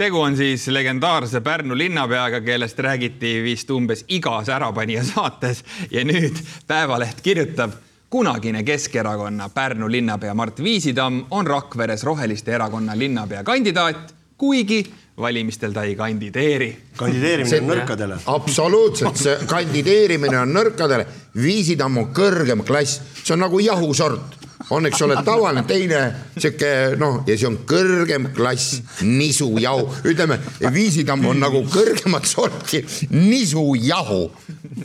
tegu 0.00 0.20
on 0.20 0.36
siis 0.36 0.66
legendaarse 0.68 1.40
Pärnu 1.40 1.76
linnapeaga, 1.78 2.40
kellest 2.40 2.78
räägiti 2.78 3.42
vist 3.44 3.70
umbes 3.70 4.04
igas 4.08 4.48
Ärapanija 4.48 5.04
saates 5.04 5.64
ja 5.90 6.04
nüüd 6.04 6.40
Päevaleht 6.66 7.20
kirjutab 7.20 7.76
kunagine 8.10 8.62
Keskerakonna 8.62 9.48
Pärnu 9.48 9.90
linnapea 9.90 10.34
Mart 10.34 10.62
Viisitamm 10.62 11.24
on 11.30 11.46
Rakveres 11.46 12.02
Roheliste 12.04 12.52
Erakonna 12.52 12.98
linnapea 12.98 13.44
kandidaat, 13.44 14.14
kuigi 14.38 14.84
valimistel 15.20 15.72
ta 15.72 15.82
ei 15.82 15.94
kandideeri. 15.96 16.76
kandideerimine 16.96 17.50
see, 17.50 17.60
on 17.60 17.70
nõrkadele. 17.70 18.18
absoluutselt, 18.26 19.16
see 19.16 19.36
kandideerimine 19.46 20.38
on 20.40 20.54
nõrkadele. 20.54 21.06
Viisitamm 21.36 22.02
on 22.02 22.10
kõrgem 22.16 22.64
klass, 22.66 23.00
see 23.22 23.34
on 23.36 23.44
nagu 23.44 23.60
jahusort 23.62 24.39
on, 24.70 24.86
eks 24.86 25.02
ole, 25.02 25.16
tavaline 25.24 25.62
teine 25.68 26.00
sihuke 26.36 26.70
noh, 27.00 27.20
ja 27.28 27.36
see 27.38 27.48
on 27.48 27.56
kõrgem 27.68 28.28
klass 28.36 28.80
nisujahu, 29.06 29.86
ütleme, 30.10 30.38
Viisitamm 30.74 31.24
on 31.30 31.40
nagu 31.42 31.62
kõrgemat 31.70 32.28
sorti 32.28 32.82
nisujahu. 33.14 34.20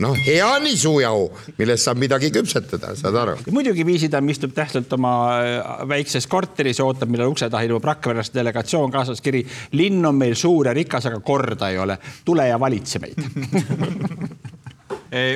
noh, 0.01 0.15
hea 0.25 0.49
nisujahu, 0.63 1.27
millest 1.59 1.87
saab 1.87 1.99
midagi 2.01 2.31
küpsetada, 2.33 2.95
saad 2.97 3.19
aru. 3.21 3.37
muidugi 3.51 3.85
Viisitamm 3.87 4.31
istub 4.33 4.55
tähtsalt 4.55 4.91
oma 4.97 5.13
äh, 5.35 5.85
väikses 5.89 6.27
korteris 6.31 6.79
ja 6.79 6.87
ootab, 6.87 7.11
millal 7.11 7.33
ukse 7.33 7.49
taha 7.51 7.67
ilmub 7.67 7.85
Rakverest 7.85 8.35
delegatsioon 8.35 8.93
kaasas 8.93 9.21
kiri. 9.21 9.45
linn 9.73 10.05
on 10.05 10.15
meil 10.15 10.35
suur 10.39 10.71
ja 10.71 10.73
rikas, 10.73 11.09
aga 11.11 11.19
korda 11.19 11.69
ei 11.69 11.79
ole. 11.79 11.99
tule 12.25 12.47
ja 12.47 12.59
valitse 12.59 12.99
meid 12.99 13.19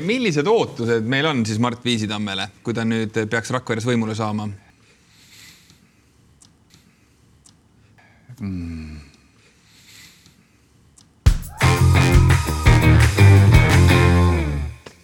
millised 0.03 0.47
ootused 0.47 1.05
meil 1.07 1.29
on 1.29 1.45
siis 1.47 1.59
Mart 1.63 1.85
Viisitammele, 1.85 2.49
kui 2.63 2.75
ta 2.75 2.83
nüüd 2.87 3.15
peaks 3.31 3.53
Rakveres 3.55 3.87
võimule 3.87 4.15
saama 4.17 4.49
mm.? 8.39 8.99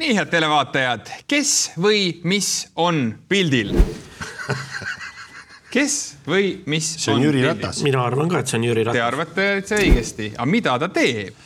nii, 0.05 0.13
head 0.13 0.29
televaatajad, 0.29 1.09
kes 1.27 1.51
või 1.81 2.19
mis 2.29 2.49
on 2.75 3.07
pildil? 3.29 3.73
kes 5.73 5.95
või 6.27 6.51
mis 6.71 6.91
see 7.01 7.11
on, 7.11 7.19
on 7.19 7.25
Jüri 7.25 7.41
Ratas. 7.45 7.81
mina 7.83 8.03
arvan 8.05 8.29
ka, 8.31 8.43
et 8.43 8.51
see 8.51 8.59
on 8.59 8.67
Jüri 8.67 8.83
Ratas. 8.85 8.99
Te 8.99 9.03
arvate, 9.05 9.47
et 9.61 9.71
see 9.71 9.81
õigesti, 9.88 10.29
aga 10.35 10.47
mida 10.51 10.77
ta 10.83 10.91
teeb? 10.93 11.41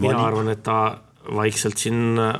mina 0.00 0.18
arvan, 0.26 0.50
et 0.52 0.62
ta 0.66 0.80
vaikselt 1.36 1.78
siin 1.78 2.18
äh, 2.18 2.34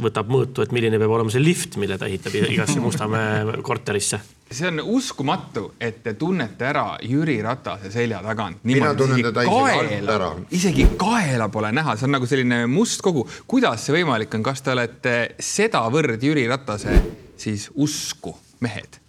võtab 0.00 0.30
mõõtu, 0.32 0.64
et 0.64 0.72
milline 0.74 0.98
peab 1.00 1.12
olema 1.14 1.32
see 1.32 1.42
lift, 1.42 1.76
mille 1.80 1.98
ta 2.00 2.08
ehitab 2.08 2.36
igasse 2.40 2.80
Mustamäe 2.84 3.60
korterisse. 3.66 4.20
see 4.50 4.68
on 4.68 4.80
uskumatu, 4.96 5.72
et 5.80 6.02
te 6.02 6.14
tunnete 6.18 6.66
ära 6.66 6.84
Jüri 7.02 7.38
Ratase 7.42 7.90
selja 7.92 8.22
tagant. 8.24 8.64
mina 8.64 8.94
tunnen 8.94 9.22
teda 9.22 9.44
isegi 9.46 9.98
alt 9.98 10.14
ära. 10.16 10.30
isegi 10.50 10.86
kaela 11.00 11.48
pole 11.48 11.72
näha, 11.72 11.96
see 11.96 12.08
on 12.08 12.16
nagu 12.18 12.26
selline 12.26 12.64
must 12.66 13.02
kogu. 13.02 13.26
kuidas 13.46 13.86
see 13.86 14.00
võimalik 14.00 14.34
on, 14.34 14.42
kas 14.46 14.62
te 14.62 14.74
olete 14.74 15.18
sedavõrd 15.38 16.22
Jüri 16.22 16.48
Ratase 16.48 16.96
siis 17.36 17.70
usku 17.74 18.36
mehed? 18.60 19.00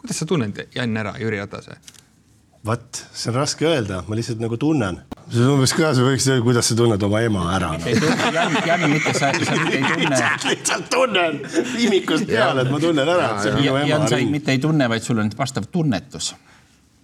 kuidas 0.00 0.22
sa 0.22 0.26
tunned, 0.26 0.66
Jan, 0.74 0.96
ära 0.96 1.16
Jüri 1.20 1.40
Ratase? 1.40 1.78
vot, 2.66 3.06
see 3.14 3.32
on 3.32 3.40
raske 3.40 3.66
öelda, 3.68 4.02
ma 4.08 4.18
lihtsalt 4.18 4.42
nagu 4.42 4.58
tunnen. 4.60 5.00
See 5.30 5.44
on 5.44 5.54
umbes 5.54 5.72
ka, 5.76 5.92
sa 5.94 6.04
võiks 6.04 6.26
öelda, 6.28 6.44
kuidas 6.44 6.70
sa 6.70 6.76
tunned 6.78 7.06
oma 7.06 7.22
ema 7.26 7.46
ära 7.54 7.72
no.. 7.78 7.94
Jan, 8.34 8.58
Jan, 8.66 8.86
mitte 8.90 9.14
sa, 9.16 9.30
sa 9.32 9.56
mitte 9.62 9.78
ei 9.78 9.86
tunne. 9.86 10.20
lihtsalt 10.50 10.90
tunnen 10.92 11.40
viimikust 11.76 12.28
peale, 12.30 12.66
et 12.66 12.70
ma 12.72 12.82
tunnen 12.82 13.08
ära, 13.16 13.32
et 13.32 13.44
see 13.44 13.54
on 13.54 13.58
minu 13.60 13.74
ema. 13.74 13.88
Jan, 13.94 14.06
sa 14.10 14.22
mitte 14.36 14.56
ei 14.56 14.62
tunne, 14.62 14.88
vaid 14.90 15.06
sul 15.06 15.22
on 15.22 15.32
vastav 15.38 15.68
tunnetus 15.72 16.32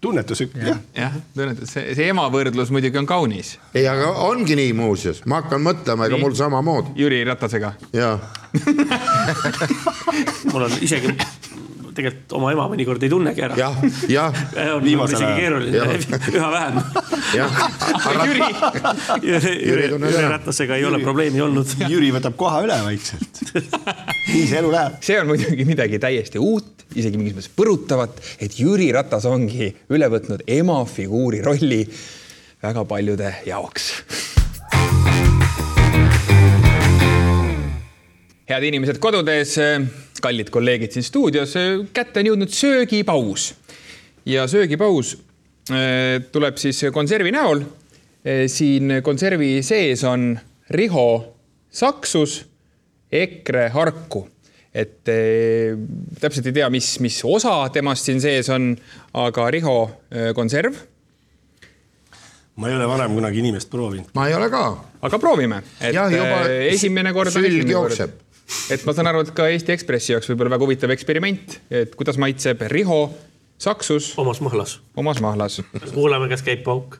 tunnetus, 0.01 0.41
jah. 0.41 0.77
jah, 0.95 1.15
tunnetus, 1.35 1.71
see, 1.73 1.95
see 1.97 2.11
ema 2.13 2.27
võrdlus 2.31 2.71
muidugi 2.75 3.01
on 3.01 3.09
kaunis. 3.09 3.57
ei, 3.75 3.87
aga 3.91 4.13
ongi 4.27 4.59
nii 4.59 4.75
muuseas, 4.77 5.23
ma 5.27 5.41
hakkan 5.41 5.63
mõtlema, 5.65 6.07
ega 6.07 6.21
mul 6.21 6.37
samamoodi. 6.37 6.95
Jüri 7.01 7.23
Ratasega. 7.27 7.73
jaa 7.97 8.19
mul 10.53 10.69
on 10.69 10.77
isegi 10.85 11.17
tegelikult 11.97 12.35
oma 12.39 12.53
ema 12.55 12.67
mõnikord 12.71 13.03
ei 13.07 13.11
tunnegi 13.13 13.45
ära. 13.47 13.57
jah, 13.59 13.79
jah. 14.11 14.41
on 14.77 14.87
isegi 14.87 15.33
keeruline, 15.41 15.83
üha 16.39 16.51
vähem. 16.53 16.81
Jüri, 18.27 18.41
Jüri, 19.25 19.55
Jüri, 19.67 19.89
Jüri 19.91 20.29
Ratasega 20.31 20.79
ei 20.79 20.87
ole 20.89 21.01
probleemi 21.03 21.43
olnud. 21.45 21.77
Jüri 21.91 22.13
võtab 22.15 22.37
koha 22.39 22.63
üle 22.67 22.79
vaikselt. 22.87 23.43
nii 23.57 24.45
see 24.47 24.61
elu 24.61 24.73
läheb. 24.73 25.01
see 25.07 25.19
on 25.21 25.31
muidugi 25.31 25.67
midagi 25.69 26.01
täiesti 26.03 26.43
uut, 26.43 26.87
isegi 26.95 27.21
mingis 27.21 27.37
mõttes 27.37 27.53
põrutavat, 27.57 28.23
et 28.43 28.61
Jüri 28.61 28.91
Ratas 28.97 29.27
ongi 29.29 29.73
üle 29.93 30.11
võtnud 30.13 30.47
ema 30.59 30.83
figuuri 30.91 31.43
rolli 31.45 31.83
väga 32.63 32.87
paljude 32.89 33.35
jaoks 33.47 33.93
head 38.47 38.63
inimesed 38.63 39.01
kodudes 39.03 39.57
kallid 40.23 40.51
kolleegid 40.55 40.95
siin 40.95 41.07
stuudios, 41.07 41.55
kätte 41.97 42.23
on 42.23 42.31
jõudnud 42.31 42.53
söögipaus 42.53 43.51
ja 44.27 44.47
söögipaus 44.51 45.17
äh, 45.71 46.23
tuleb 46.33 46.59
siis 46.61 46.85
konservi 46.95 47.35
näol. 47.35 47.63
Äh, 48.27 48.47
siin 48.51 48.99
konservi 49.07 49.59
sees 49.67 50.05
on 50.07 50.35
Riho 50.71 51.09
Saksus, 51.71 52.41
EKRE 53.13 53.69
Harku, 53.71 54.25
et 54.75 55.07
täpselt 56.21 56.49
ei 56.49 56.55
tea, 56.57 56.67
mis, 56.73 56.89
mis 57.05 57.21
osa 57.25 57.55
temast 57.73 58.09
siin 58.09 58.19
sees 58.21 58.49
on, 58.53 58.73
aga 59.15 59.47
Riho 59.55 59.79
konserv 60.37 60.81
ma 62.57 62.69
ei 62.71 62.77
ole 62.77 62.87
varem 62.89 63.17
kunagi 63.17 63.43
inimest 63.43 63.71
proovinud. 63.71 64.13
ma 64.17 64.29
ei 64.29 64.35
ole 64.35 64.49
ka. 64.51 64.63
aga 65.09 65.19
proovime, 65.21 65.61
et 65.81 65.95
Jah, 65.95 66.13
juba 66.13 66.41
esimene 66.71 67.13
kord 67.17 67.33
sülg 67.35 67.69
jookseb. 67.71 68.23
Et 68.71 68.85
ma 68.87 68.95
saan 68.95 69.11
aru, 69.11 69.25
et 69.27 69.33
ka 69.37 69.49
Eesti 69.53 69.75
Ekspressi 69.75 70.15
jaoks 70.15 70.31
võib-olla 70.31 70.57
väga 70.57 70.67
huvitav 70.67 70.93
eksperiment, 70.95 71.59
et 71.71 71.97
kuidas 71.99 72.19
maitseb 72.23 72.63
Riho 72.71 73.01
saksus 73.59 74.13
omas 74.19 74.41
mahlas. 74.41 74.81
omas 74.97 75.21
mahlas. 75.21 75.61
kuulame, 75.95 76.29
kas 76.29 76.45
käib 76.47 76.63
pauk. 76.65 76.99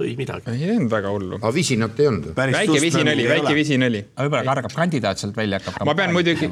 ei 0.00 0.16
midagi. 0.18 0.50
ei 0.50 0.70
olnud 0.76 0.90
väga 0.90 1.12
hullu. 1.14 1.38
aga 1.40 1.54
visinat 1.54 2.00
ei 2.00 2.10
olnud. 2.10 2.32
väike 2.36 2.80
visin 2.80 3.12
oli, 3.14 3.28
väike 3.28 3.54
visin 3.54 3.88
oli. 3.88 4.04
võib-olla 4.18 4.44
kargab 4.54 4.76
kandidaat 4.76 5.22
sealt 5.22 5.36
välja, 5.36 5.60
hakkab. 5.62 5.86
ma 5.86 5.96
pean 5.98 6.14
muidugi, 6.16 6.50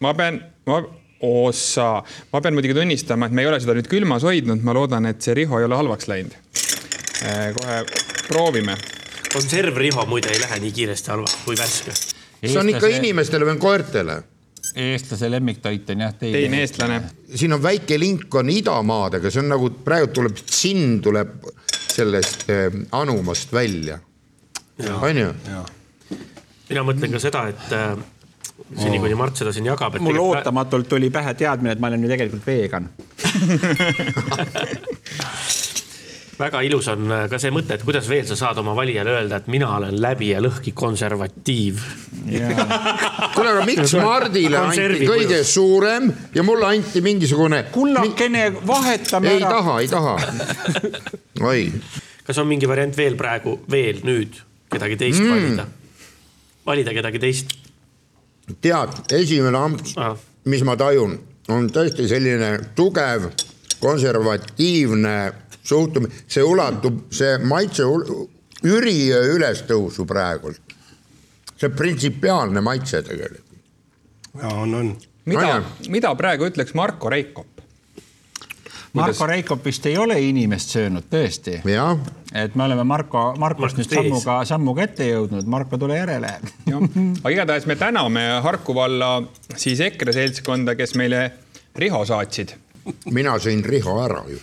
ma 0.00 0.14
pean, 0.14 0.40
ma, 0.70 0.80
ossa, 1.24 1.88
ma 2.32 2.40
pean 2.40 2.56
muidugi 2.56 2.76
tunnistama, 2.80 3.28
et 3.28 3.36
me 3.36 3.44
ei 3.44 3.52
ole 3.52 3.60
seda 3.62 3.76
nüüd 3.76 3.90
külmas 3.90 4.26
hoidnud, 4.26 4.64
ma 4.66 4.76
loodan, 4.76 5.10
et 5.10 5.22
see 5.22 5.36
Riho 5.42 5.60
ei 5.60 5.68
ole 5.68 5.78
halvaks 5.82 6.10
läinud. 6.10 6.36
kohe 7.60 7.80
proovime. 8.28 8.76
Konservriho 9.34 10.06
muide 10.10 10.28
ei 10.32 10.40
lähe 10.42 10.60
nii 10.62 10.72
kiiresti 10.78 11.12
halvaks 11.12 11.36
kui 11.44 11.56
värske. 11.58 11.92
see 12.44 12.60
on 12.60 12.68
ikka 12.70 12.86
inimestele 12.98 13.44
või 13.48 13.58
koertele. 13.62 14.16
eestlase 14.86 15.30
lemmiktoit 15.30 15.90
on 15.94 16.06
jah 16.06 16.14
teine. 16.18 16.38
teine 16.38 16.56
eestlane. 16.62 17.02
siin 17.34 17.52
on 17.52 17.62
väike 17.62 17.98
link 18.00 18.34
on 18.34 18.50
idamaadega, 18.50 19.30
see 19.30 19.42
on 19.42 19.48
nagu 19.56 19.70
praegu 19.84 20.12
tuleb 20.14 20.34
džinn 20.42 21.00
tuleb 21.04 21.28
sellest 21.94 22.50
eh, 22.50 22.70
anumast 22.92 23.52
välja. 23.52 23.98
on 25.00 25.24
ju? 25.24 25.32
mina 26.68 26.82
mõtlen 26.86 27.12
ka 27.12 27.18
seda, 27.22 27.40
et 27.52 27.72
äh, 27.76 27.96
seni, 28.78 28.98
kuni 29.02 29.14
Mart 29.18 29.36
seda 29.38 29.52
siin 29.54 29.66
jagab, 29.68 29.94
et 29.94 30.02
mul 30.02 30.14
tegelikult- 30.14 30.40
ootamatult 30.40 30.86
tuli 30.88 31.10
pähe 31.14 31.32
teadmine, 31.38 31.72
et 31.76 31.82
ma 31.82 31.86
olen 31.92 32.02
ju 32.06 32.10
tegelikult 32.14 32.44
vegan. 32.46 32.84
väga 36.38 36.60
ilus 36.66 36.88
on 36.92 37.10
äh, 37.12 37.24
ka 37.30 37.38
see 37.40 37.52
mõte, 37.54 37.76
et 37.76 37.84
kuidas 37.86 38.08
veel 38.10 38.24
sa 38.28 38.36
saad 38.38 38.58
oma 38.62 38.74
valijale 38.76 39.12
öelda, 39.14 39.38
et 39.40 39.50
mina 39.52 39.68
olen 39.76 39.96
läbi 40.02 40.32
ja 40.32 40.40
lõhki 40.42 40.72
konservatiiv. 40.76 41.82
kuule, 43.34 43.50
aga 43.50 43.64
miks 43.68 43.94
Mardile 44.00 44.58
anti 44.58 45.04
kõige 45.04 45.38
kujus. 45.38 45.52
suurem 45.54 46.10
ja 46.34 46.42
mulle 46.46 46.70
anti 46.72 47.02
mingisugune. 47.04 47.64
kullakene, 47.74 48.48
vahetame 48.66 49.34
ei 49.34 49.42
ära. 49.42 49.52
taha, 49.58 49.78
ei 49.80 49.88
taha. 49.88 50.16
oi, 51.50 51.64
kas 52.26 52.42
on 52.42 52.50
mingi 52.50 52.68
variant 52.70 52.96
veel 52.96 53.18
praegu, 53.20 53.58
veel 53.70 54.02
nüüd 54.06 54.40
kedagi 54.74 54.96
teist 54.98 55.22
Mm. 55.22 55.30
valida? 55.30 55.66
valida 56.66 56.94
kedagi 56.96 57.20
teist 57.20 57.52
tead, 58.64 58.94
esimene 59.12 59.58
amps 59.58 59.94
mis 60.50 60.64
ma 60.66 60.74
tajun, 60.76 61.16
on 61.52 61.68
tõesti 61.72 62.08
selline 62.08 62.50
tugev 62.76 63.30
konservatiivne 63.80 65.16
suhtumine, 65.64 66.12
see 66.28 66.44
ulatub, 66.44 67.06
see 67.14 67.38
maitse 67.44 67.86
üriöö 68.64 69.34
ülestõusu 69.36 70.06
praegult. 70.08 70.60
see 71.56 71.70
printsipiaalne 71.70 72.60
maitse 72.60 73.02
tegelikult. 73.02 73.58
ja 74.42 74.48
on, 74.48 74.74
on. 74.74 74.96
mida, 75.24 75.62
mida 75.88 76.14
praegu 76.14 76.48
ütleks 76.50 76.74
Marko 76.74 77.10
Reikop? 77.10 77.54
Marko 78.94 79.26
Reikop 79.26 79.64
vist 79.66 79.86
ei 79.90 79.96
ole 79.98 80.20
inimest 80.22 80.70
söönud, 80.76 81.08
tõesti. 81.10 81.56
et 82.34 82.54
me 82.54 82.64
oleme 82.64 82.84
Marko, 82.84 83.24
Markost 83.38 83.80
nüüd 83.80 83.90
sammuga, 83.90 84.36
sammuga 84.46 84.84
ette 84.86 85.08
jõudnud, 85.08 85.48
Marko, 85.50 85.78
tule 85.78 85.96
järele. 85.98 86.30
aga 86.70 87.32
igatahes 87.34 87.66
me 87.66 87.76
täname 87.76 88.26
Harku 88.42 88.74
valla 88.74 89.16
siis 89.56 89.80
EKRE 89.80 90.14
seltskonda, 90.14 90.76
kes 90.78 90.94
meile 90.94 91.24
Riho 91.74 92.04
saatsid. 92.06 92.54
mina 93.10 93.34
sõin 93.42 93.64
Riho 93.66 93.98
ära 94.04 94.22
ju. 94.30 94.38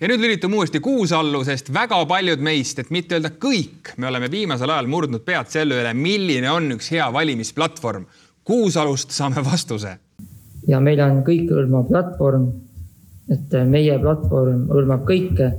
Ja 0.00 0.08
nüüd 0.08 0.22
lülitume 0.22 0.56
uuesti 0.56 0.80
Kuusallu, 0.80 1.42
sest 1.44 1.68
väga 1.74 1.98
paljud 2.08 2.40
meist, 2.44 2.78
et 2.80 2.90
mitte 2.94 3.18
öelda 3.18 3.32
kõik, 3.42 3.92
me 4.00 4.08
oleme 4.08 4.30
viimasel 4.32 4.72
ajal 4.72 4.88
murdnud 4.88 5.24
pead 5.26 5.52
selle 5.52 5.80
üle, 5.82 5.92
milline 5.94 6.50
on 6.50 6.72
üks 6.76 6.90
hea 6.94 7.10
valimisplatvorm. 7.12 8.06
Kuusalust 8.44 9.12
saame 9.14 9.44
vastuse. 9.44 9.98
ja 10.68 10.80
meil 10.80 11.00
on 11.00 11.22
kõikehõlmav 11.24 11.88
platvorm. 11.88 12.50
et 13.30 13.52
meie 13.66 13.98
platvorm 13.98 14.64
hõlmab 14.72 15.04
kõike 15.06 15.52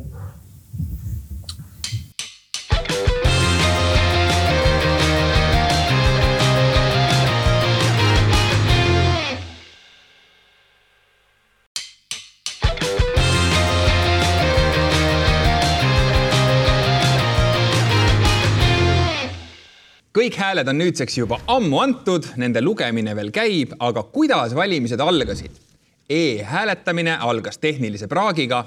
kõik 20.21 20.37
hääled 20.37 20.69
on 20.69 20.77
nüüdseks 20.77 21.15
juba 21.17 21.39
ammu 21.49 21.79
antud, 21.81 22.27
nende 22.37 22.61
lugemine 22.61 23.15
veel 23.17 23.31
käib, 23.33 23.73
aga 23.81 24.03
kuidas 24.13 24.53
valimised 24.53 25.01
algasid 25.01 25.49
e? 25.49 26.37
e-hääletamine 26.37 27.15
algas 27.25 27.57
tehnilise 27.57 28.07
praagiga. 28.07 28.65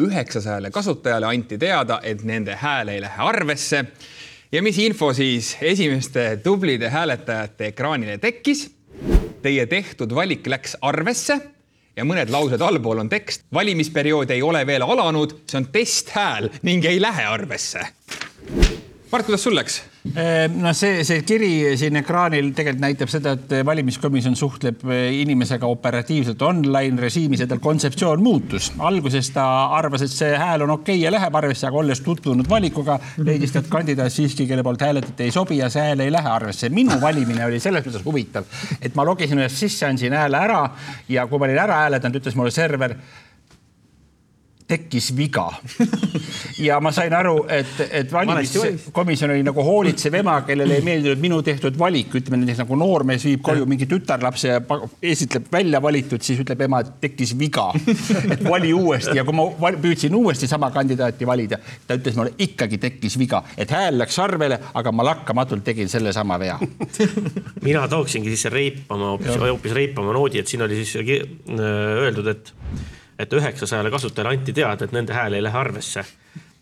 üheksasajale 0.00 0.70
kasutajale 0.70 1.26
anti 1.26 1.58
teada, 1.58 2.00
et 2.02 2.24
nende 2.24 2.54
hääl 2.54 2.88
ei 2.88 3.00
lähe 3.00 3.22
arvesse. 3.22 3.84
ja 4.52 4.62
mis 4.62 4.78
info 4.78 5.12
siis 5.12 5.56
esimeste 5.60 6.40
tublide 6.42 6.88
hääletajate 6.88 7.66
ekraanile 7.66 8.18
tekkis? 8.18 8.70
Teie 9.42 9.66
tehtud 9.66 10.14
valik 10.14 10.46
läks 10.46 10.76
arvesse 10.80 11.40
ja 11.96 12.04
mõned 12.04 12.30
laused 12.30 12.60
allpool 12.60 12.98
on 12.98 13.08
tekst. 13.08 13.44
valimisperiood 13.54 14.30
ei 14.30 14.42
ole 14.42 14.66
veel 14.66 14.82
alanud, 14.82 15.38
see 15.46 15.58
on 15.58 15.68
testhääl 15.72 16.50
ning 16.62 16.84
ei 16.84 17.00
lähe 17.00 17.24
arvesse. 17.24 17.86
Mart, 19.06 19.22
kuidas 19.22 19.44
sul 19.46 19.54
läks? 19.54 19.82
no 20.58 20.70
see, 20.74 21.02
see 21.06 21.22
kiri 21.26 21.50
siin 21.78 21.98
ekraanil 21.98 22.48
tegelikult 22.54 22.82
näitab 22.82 23.10
seda, 23.10 23.34
et 23.36 23.52
valimiskomisjon 23.66 24.34
suhtleb 24.38 24.82
inimesega 25.14 25.66
operatiivselt 25.70 26.42
online 26.46 27.02
režiimis 27.02 27.42
ja 27.42 27.46
tal 27.50 27.60
kontseptsioon 27.62 28.22
muutus. 28.22 28.72
alguses 28.78 29.30
ta 29.34 29.44
arvas, 29.78 30.02
et 30.06 30.14
see 30.14 30.32
hääl 30.38 30.64
on 30.66 30.74
okei 30.74 30.96
okay 30.96 31.04
ja 31.04 31.12
läheb 31.14 31.38
arvesse, 31.38 31.66
aga 31.68 31.78
olles 31.82 32.02
tutvunud 32.02 32.50
valikuga, 32.50 32.98
leidis 33.22 33.54
ta, 33.54 33.62
et 33.62 33.70
kandidaat 33.70 34.14
siiski, 34.14 34.46
kelle 34.46 34.66
poolt 34.66 34.82
hääletati, 34.82 35.26
ei 35.26 35.34
sobi 35.34 35.60
ja 35.60 35.70
see 35.70 35.86
hääl 35.86 36.02
ei 36.06 36.14
lähe 36.14 36.32
arvesse. 36.32 36.70
minu 36.70 36.98
valimine 37.02 37.46
oli 37.46 37.60
selles 37.62 37.86
mõttes 37.86 38.06
huvitav, 38.06 38.50
et 38.80 38.94
ma 38.98 39.06
logisin 39.06 39.38
ennast 39.38 39.62
sisse, 39.62 39.86
andsin 39.86 40.18
hääle 40.18 40.42
ära 40.42 40.64
ja 41.08 41.26
kui 41.30 41.38
ma 41.38 41.46
olin 41.50 41.62
ära 41.62 41.82
hääletanud, 41.84 42.22
ütles 42.22 42.38
mulle 42.38 42.54
server 42.54 42.98
tekkis 44.68 45.12
viga. 45.16 45.46
ja 46.66 46.78
ma 46.82 46.90
sain 46.94 47.14
aru, 47.14 47.36
et, 47.52 47.74
et 47.90 48.12
valimiskomisjon 48.12 49.30
oli 49.34 49.44
nagu 49.46 49.62
hoolitsev 49.64 50.14
ema, 50.18 50.40
kellele 50.46 50.80
ei 50.80 50.84
meeldinud 50.86 51.22
minu 51.22 51.38
tehtud 51.46 51.78
valik, 51.78 52.14
ütleme 52.18 52.40
näiteks 52.40 52.64
nagu 52.64 52.78
noormees 52.80 53.26
viib 53.28 53.44
koju 53.46 53.66
mingi 53.70 53.86
tütarlapse 53.90 54.50
ja 54.50 54.60
esitleb 55.02 55.46
välja 55.52 55.80
valitud, 55.82 56.22
siis 56.26 56.42
ütleb 56.42 56.66
ema, 56.66 56.82
et 56.82 56.96
tekkis 57.04 57.36
viga. 57.38 57.68
et 58.32 58.42
vali 58.44 58.72
uuesti 58.74 59.16
ja 59.18 59.24
kui 59.26 59.36
ma 59.36 59.72
püüdsin 59.82 60.14
uuesti 60.18 60.50
sama 60.50 60.70
kandidaati 60.74 61.28
valida, 61.28 61.60
ta 61.86 61.98
ütles 62.00 62.18
mulle 62.18 62.34
ikkagi 62.42 62.80
tekkis 62.82 63.18
viga, 63.20 63.42
et 63.56 63.70
hääl 63.70 64.00
läks 64.02 64.18
arvele, 64.22 64.58
aga 64.74 64.92
ma 64.92 65.06
lakkamatult 65.12 65.64
tegin 65.66 65.88
sellesama 65.92 66.40
vea. 66.42 66.58
mina 67.66 67.86
tooksingi 67.88 68.34
sisse 68.34 68.50
reipama, 68.52 69.14
hoopis, 69.14 69.38
hoopis 69.46 69.78
reipama 69.78 70.14
noodi, 70.16 70.42
et 70.42 70.50
siin 70.50 70.66
oli 70.66 70.82
siis 70.82 70.98
ki- 71.06 71.22
öeldud, 71.54 72.34
et, 72.34 72.52
et 73.18 73.32
üheksasajale 73.32 73.90
kasutajale 73.90 74.36
anti 74.36 74.52
teada, 74.52 74.84
et 74.84 74.94
nende 74.96 75.14
hääl 75.16 75.38
ei 75.38 75.44
lähe 75.44 75.58
arvesse. 75.58 76.04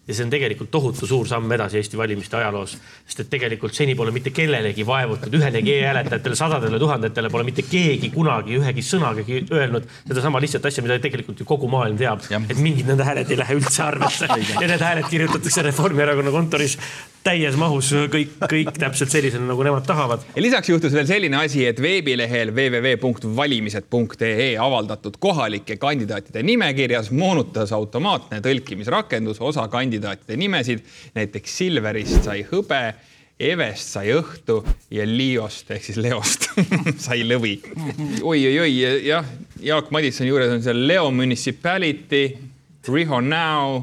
ja 0.04 0.12
see 0.14 0.24
on 0.26 0.30
tegelikult 0.30 0.68
tohutu 0.70 1.06
suur 1.08 1.24
samm 1.24 1.52
edasi 1.56 1.78
Eesti 1.80 1.96
valimiste 1.96 2.36
ajaloos, 2.36 2.74
sest 3.06 3.22
et 3.22 3.30
tegelikult 3.32 3.72
seni 3.72 3.94
pole 3.96 4.12
mitte 4.12 4.34
kellelegi 4.36 4.84
vaevutud, 4.86 5.32
ühelegi 5.38 5.72
e-hääletajatele, 5.78 6.36
sadadele 6.36 6.78
tuhandetele 6.78 7.30
pole 7.32 7.46
mitte 7.48 7.64
keegi 7.64 8.10
kunagi 8.12 8.58
ühegi 8.58 8.84
sõnagagi 8.84 9.40
öelnud 9.48 9.88
sedasama 10.02 10.44
lihtsat 10.44 10.68
asja, 10.68 10.84
mida 10.84 10.98
tegelikult 11.00 11.40
ju 11.40 11.48
kogu 11.48 11.72
maailm 11.72 11.96
teab, 11.96 12.20
et 12.36 12.60
mingid 12.60 12.92
nende 12.92 13.08
hääled 13.08 13.32
ei 13.32 13.40
lähe 13.40 13.56
üldse 13.56 13.82
arvesse. 13.86 14.28
Ja 14.60 14.68
need 14.68 14.84
hääled 14.84 15.08
kirjutatakse 15.08 15.64
Reformierakonna 15.70 16.36
kontoris 16.36 16.76
täies 17.24 17.56
mahus 17.58 17.88
kõik, 18.12 18.34
kõik 18.50 18.76
täpselt 18.76 19.10
sellisena, 19.12 19.46
nagu 19.48 19.62
nemad 19.64 19.86
tahavad. 19.88 20.20
ja 20.34 20.42
lisaks 20.42 20.68
juhtus 20.68 20.92
veel 20.96 21.06
selline 21.08 21.36
asi, 21.40 21.66
et 21.66 21.80
veebilehel 21.82 22.52
www.valimised.ee 22.54 24.50
avaldatud 24.60 25.16
kohalike 25.22 25.76
kandidaatide 25.80 26.42
nimekirjas 26.44 27.10
moonutas 27.14 27.72
automaatne 27.72 28.40
tõlkimisrakendus 28.44 29.40
osa 29.40 29.68
kandidaatide 29.72 30.36
nimesid. 30.36 30.80
näiteks 31.14 31.58
Silverist 31.58 32.24
sai 32.26 32.46
hõbe, 32.50 32.94
Evest 33.40 33.88
sai 33.96 34.12
õhtu 34.14 34.60
ja 34.94 35.06
Liost 35.08 35.70
ehk 35.74 35.82
siis 35.82 35.96
Leost 35.98 36.48
sai 37.06 37.24
lõvi 37.26 37.56
oi,. 37.64 38.20
oi-oi-oi, 38.22 38.74
jah, 39.08 39.24
Jaak 39.64 39.90
Madissoni 39.90 40.28
juures 40.30 40.52
on 40.54 40.62
seal 40.62 40.86
Leo 40.86 41.10
Municipality, 41.10 42.38
Riho 42.86 43.20
Now, 43.24 43.82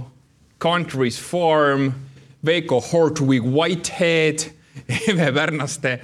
Countries 0.62 1.20
Farm, 1.20 1.92
Veiko 2.46 2.82
Hortwig 2.82 3.46
Whitehead, 3.46 4.48
Eve 5.08 5.32
Pärnaste, 5.34 6.00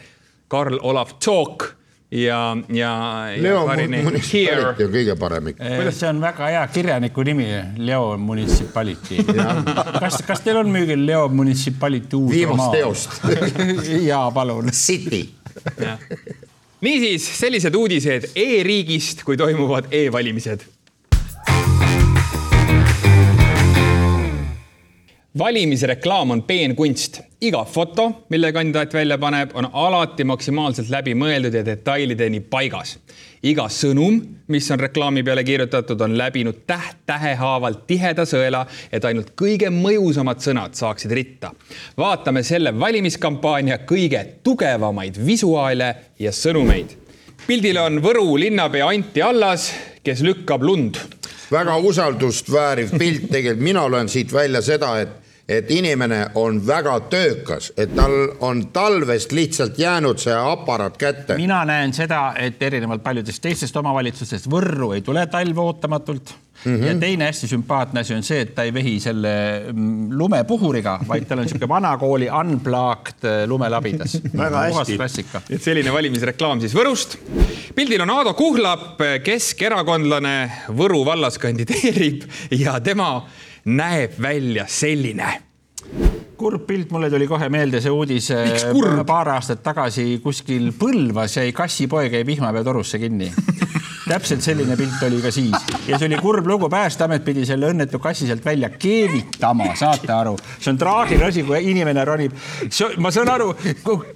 Karl-Olav 0.47 1.17
Tšok, 1.19 1.77
ja, 2.11 2.57
ja. 2.69 2.91
Leo 3.37 3.65
Municipality 3.67 4.85
on 4.85 4.93
kõige 4.93 5.15
parem 5.19 5.49
ikka. 5.51 5.71
kuidas 5.75 5.97
see 5.99 6.07
on 6.07 6.21
väga 6.23 6.51
hea 6.53 6.61
kirjaniku 6.71 7.25
nimi, 7.27 7.47
Leo 7.83 8.13
Municipality. 8.21 9.19
kas, 10.03 10.21
kas 10.27 10.45
teil 10.45 10.61
on 10.61 10.71
müügil 10.71 11.03
Leo 11.07 11.27
Municipality 11.27 12.15
uus 12.19 12.31
Viimast 12.31 12.71
teost. 12.77 13.19
ja 14.09 14.21
palun. 14.33 14.71
City. 14.71 15.25
niisiis, 16.85 17.27
sellised 17.39 17.75
uudised 17.75 18.31
e-riigist, 18.37 19.25
kui 19.27 19.39
toimuvad 19.39 19.89
e-valimised 19.91 20.63
valimisreklaam 25.37 26.31
on 26.31 26.43
peenkunst. 26.43 27.21
iga 27.41 27.65
foto, 27.65 28.25
mille 28.29 28.51
kandidaat 28.51 28.93
välja 28.93 29.17
paneb, 29.17 29.51
on 29.53 29.67
alati 29.73 30.23
maksimaalselt 30.23 30.89
läbimõeldud 30.89 31.53
ja 31.53 31.65
detailideni 31.65 32.39
paigas. 32.39 32.99
iga 33.43 33.67
sõnum, 33.69 34.21
mis 34.47 34.71
on 34.71 34.79
reklaami 34.79 35.23
peale 35.23 35.43
kirjutatud, 35.43 36.01
on 36.01 36.17
läbinud 36.17 36.63
täht-tähe 36.67 37.35
haaval 37.35 37.73
tiheda 37.87 38.25
sõela, 38.25 38.65
et 38.91 39.05
ainult 39.05 39.33
kõige 39.41 39.69
mõjusamad 39.69 40.41
sõnad 40.41 40.73
saaksid 40.73 41.11
ritta. 41.11 41.51
vaatame 41.97 42.43
selle 42.43 42.79
valimiskampaania 42.79 43.77
kõige 43.77 44.25
tugevamaid 44.43 45.25
visuaale 45.25 45.95
ja 46.19 46.31
sõnumeid. 46.31 46.97
pildil 47.47 47.77
on 47.77 48.01
Võru 48.01 48.39
linnapea 48.39 48.87
Anti 48.87 49.21
Allas, 49.21 49.73
kes 50.03 50.21
lükkab 50.21 50.63
lund 50.63 50.97
väga 51.51 51.77
usaldust 51.77 52.51
vääriv 52.51 52.91
pilt 52.99 53.29
tegelikult, 53.31 53.63
mina 53.63 53.85
loen 53.89 54.09
siit 54.11 54.33
välja 54.33 54.61
seda, 54.61 54.97
et, 54.99 55.15
et 55.47 55.69
inimene 55.71 56.25
on 56.35 56.59
väga 56.67 56.97
töökas, 57.11 57.71
et 57.79 57.93
tal 57.95 58.13
on 58.43 58.65
talvest 58.75 59.31
lihtsalt 59.31 59.79
jäänud 59.79 60.19
see 60.19 60.35
aparaat 60.35 60.97
kätte. 60.99 61.37
mina 61.39 61.61
näen 61.65 61.93
seda, 61.95 62.33
et 62.35 62.61
erinevalt 62.61 63.03
paljudest 63.03 63.41
teistest 63.41 63.79
omavalitsustest 63.79 64.49
Võrru 64.51 64.91
ei 64.95 65.01
tule 65.01 65.23
talv 65.31 65.57
ootamatult 65.63 66.33
mm. 66.65 66.75
-hmm. 66.75 66.85
ja 66.87 66.95
teine 66.99 67.25
hästi 67.25 67.47
sümpaatne 67.47 67.99
asi 67.99 68.13
on 68.13 68.23
see, 68.23 68.41
et 68.41 68.53
ta 68.55 68.67
ei 68.67 68.73
vehi 68.73 68.99
selle 68.99 69.33
mm, 69.71 70.11
lumepuhuriga, 70.19 70.99
vaid 71.07 71.29
tal 71.29 71.39
on 71.39 71.47
niisugune 71.47 71.69
vanakooli 71.69 72.29
unplugged 72.41 73.23
äh, 73.23 73.47
lumelabidas. 73.47 74.19
Väga 74.43 74.67
hästi. 74.67 74.97
klassika. 74.97 75.41
et 75.49 75.63
selline 75.63 75.93
valimisreklaam 75.93 76.59
siis 76.59 76.75
Võrust. 76.75 77.17
pildil 77.75 78.03
on 78.03 78.09
Aado 78.09 78.33
Kuhlap, 78.33 78.99
keskerakondlane 79.23 80.37
Võru 80.75 81.05
vallas 81.05 81.39
kandideerib 81.39 82.27
ja 82.51 82.79
tema 82.83 83.21
näeb 83.67 84.15
välja 84.21 84.65
selline. 84.67 85.41
kurb 86.37 86.67
pilt, 86.67 86.91
mulle 86.91 87.09
tuli 87.09 87.25
kohe 87.27 87.49
meelde 87.49 87.81
see 87.81 87.91
uudis. 87.91 88.29
Kurb? 88.71 89.01
paar 89.07 89.31
aastat 89.33 89.63
tagasi 89.65 90.19
kuskil 90.23 90.69
Põlvas 90.77 91.39
jäi 91.39 91.51
kassipoeg 91.51 92.13
jäi 92.13 92.25
vihmapea 92.25 92.63
torusse 92.63 92.99
kinni. 92.99 93.31
täpselt 94.07 94.43
selline 94.45 94.77
pilt 94.79 95.01
oli 95.07 95.19
ka 95.23 95.31
siis. 95.33 95.55
Ja 95.87 95.97
see 95.99 96.07
oli 96.09 96.19
kurb 96.21 96.47
lugu, 96.47 96.69
Päästeamet 96.71 97.23
pidi 97.25 97.45
selle 97.47 97.71
õnnetu 97.71 97.99
kassi 98.03 98.27
sealt 98.27 98.45
välja 98.45 98.69
keevitama, 98.73 99.71
saate 99.79 100.11
aru, 100.13 100.35
see 100.59 100.71
on 100.73 100.79
traagiline 100.81 101.29
asi, 101.29 101.43
kui 101.47 101.59
inimene 101.71 102.03
ronib, 102.07 102.35
ma 103.03 103.11
saan 103.13 103.31
aru, 103.33 103.49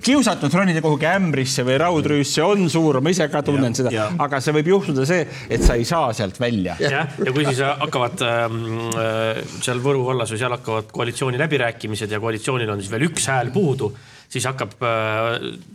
kiusatud 0.04 0.54
ronida 0.54 0.84
kuhugi 0.84 1.10
ämbrisse 1.12 1.65
või 1.67 1.80
raudrüüsse 1.82 2.43
on 2.45 2.67
suur, 2.71 3.01
ma 3.04 3.13
ise 3.13 3.27
ka 3.32 3.43
tunnen 3.45 3.75
seda, 3.77 4.08
aga 4.21 4.41
see 4.43 4.56
võib 4.60 4.71
juhtuda 4.73 5.08
see, 5.10 5.25
et 5.51 5.65
sa 5.65 5.77
ei 5.80 5.88
saa 5.88 6.12
sealt 6.17 6.39
välja. 6.41 6.77
jah, 6.82 7.12
ja 7.19 7.36
kui 7.36 7.47
siis 7.47 7.63
hakkavad 7.65 8.25
ähm, 8.27 8.62
äh, 8.95 9.43
seal 9.62 9.82
Võru 9.82 10.04
vallas 10.06 10.30
või 10.32 10.39
seal 10.41 10.54
hakkavad 10.54 10.91
koalitsiooniläbirääkimised 10.93 12.12
ja 12.12 12.19
koalitsioonil 12.21 12.69
on 12.69 12.82
siis 12.84 12.91
veel 12.93 13.08
üks 13.10 13.25
hääl 13.32 13.49
puudu, 13.54 13.91
siis 14.31 14.45
hakkab, 14.47 14.75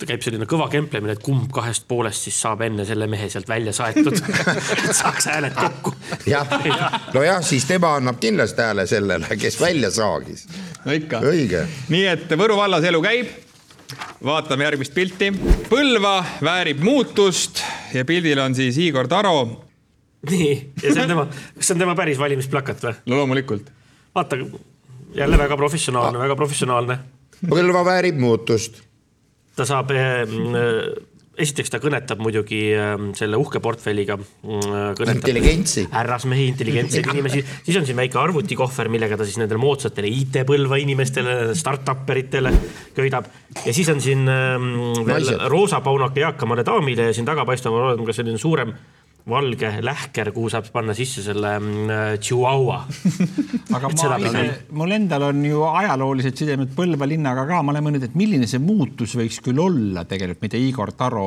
käib 0.00 0.22
selline 0.24 0.46
kõva 0.48 0.68
kemplemine, 0.72 1.16
et 1.16 1.22
kumb 1.24 1.50
kahest 1.52 1.86
poolest 1.88 2.26
siis 2.26 2.38
saab 2.40 2.64
enne 2.66 2.86
selle 2.88 3.08
mehe 3.10 3.28
sealt 3.32 3.48
välja 3.48 3.74
saetud, 3.76 4.16
et 4.76 4.92
saaks 4.96 5.28
hääled 5.30 5.56
kokku. 5.56 5.92
jah, 6.28 6.54
nojah, 7.14 7.42
siis 7.44 7.66
tema 7.68 7.96
annab 8.00 8.20
kindlasti 8.22 8.64
hääle 8.64 8.86
sellele, 8.88 9.36
kes 9.40 9.60
välja 9.60 9.90
saagis. 9.92 10.46
no 10.84 10.96
ikka. 10.96 11.20
õige. 11.32 11.66
nii 11.92 12.06
et 12.14 12.32
Võru 12.36 12.56
vallas 12.58 12.84
elu 12.84 13.02
käib. 13.04 13.34
vaatame 14.24 14.64
järgmist 14.66 14.94
pilti. 14.94 15.30
Põlva 15.70 16.18
väärib 16.42 16.80
muutust 16.84 17.62
ja 17.94 18.04
pildil 18.04 18.40
on 18.42 18.54
siis 18.54 18.78
Igor 18.82 19.08
Taro. 19.08 19.66
nii, 20.30 20.54
ja 20.82 20.94
see 20.94 21.02
on 21.02 21.12
tema, 21.12 21.26
kas 21.58 21.68
see 21.68 21.76
on 21.76 21.84
tema 21.84 21.94
päris 21.98 22.18
valimisplakat 22.18 22.88
või? 22.88 22.96
no 23.06 23.20
loomulikult. 23.20 23.68
vaata, 24.16 24.40
jälle 25.14 25.38
väga 25.38 25.56
professionaalne, 25.56 26.18
väga 26.18 26.36
professionaalne. 26.36 26.98
Põlva 27.44 27.84
väärib 27.84 28.16
muutust. 28.20 28.82
ta 29.56 29.64
saab, 29.64 29.92
esiteks 31.36 31.72
ta 31.72 31.80
kõnetab 31.82 32.20
muidugi 32.24 32.60
äh, 32.76 32.94
selle 33.16 33.38
uhke 33.40 33.60
portfelliga. 33.64 34.16
Intelligentsi. 34.46 35.86
härrasmehi, 35.92 36.48
intelligentseid 36.52 37.08
inimesi, 37.12 37.42
siis 37.66 37.78
on 37.80 37.86
siin 37.88 37.98
väike 37.98 38.18
arvutikohver, 38.20 38.90
millega 38.92 39.18
ta 39.20 39.26
siis 39.28 39.38
nendele 39.40 39.60
moodsatele 39.60 40.10
IT-põlva 40.22 40.80
inimestele, 40.82 41.54
startup 41.58 42.08
eritele 42.14 42.52
köidab. 42.96 43.28
ja 43.64 43.74
siis 43.76 43.88
on 43.92 44.00
siin 44.00 44.24
ähm, 44.28 44.70
veel 45.04 45.28
Naised. 45.28 45.48
roosa 45.52 45.80
paunake 45.84 46.24
eakamale 46.24 46.64
daamile 46.66 47.10
ja 47.10 47.16
siin 47.16 47.28
taga 47.28 47.44
paistab 47.48 47.76
ka 48.06 48.16
selline 48.16 48.40
suurem 48.40 48.72
valge 49.26 49.70
lähker, 49.82 50.30
kuhu 50.34 50.46
saab 50.52 50.68
panna 50.70 50.94
sisse 50.94 51.22
selle 51.24 51.56
mm, 51.58 52.20
chihuahua. 52.22 52.78
aga 53.76 53.90
ma 53.90 54.18
ise 54.22 54.42
mul 54.78 54.94
endal 54.94 55.24
on 55.28 55.40
ju 55.44 55.64
ajaloolised 55.66 56.38
sidemed 56.38 56.70
Põlva 56.76 57.08
linnaga 57.08 57.46
ka, 57.48 57.58
ma 57.64 57.72
olen 57.72 57.86
mõelnud, 57.86 58.04
et 58.06 58.14
milline 58.18 58.46
see 58.46 58.60
muutus 58.62 59.16
võiks 59.18 59.40
küll 59.42 59.58
olla 59.62 60.04
tegelikult, 60.06 60.44
mida 60.44 60.60
Igor 60.60 60.92
Taro, 60.98 61.24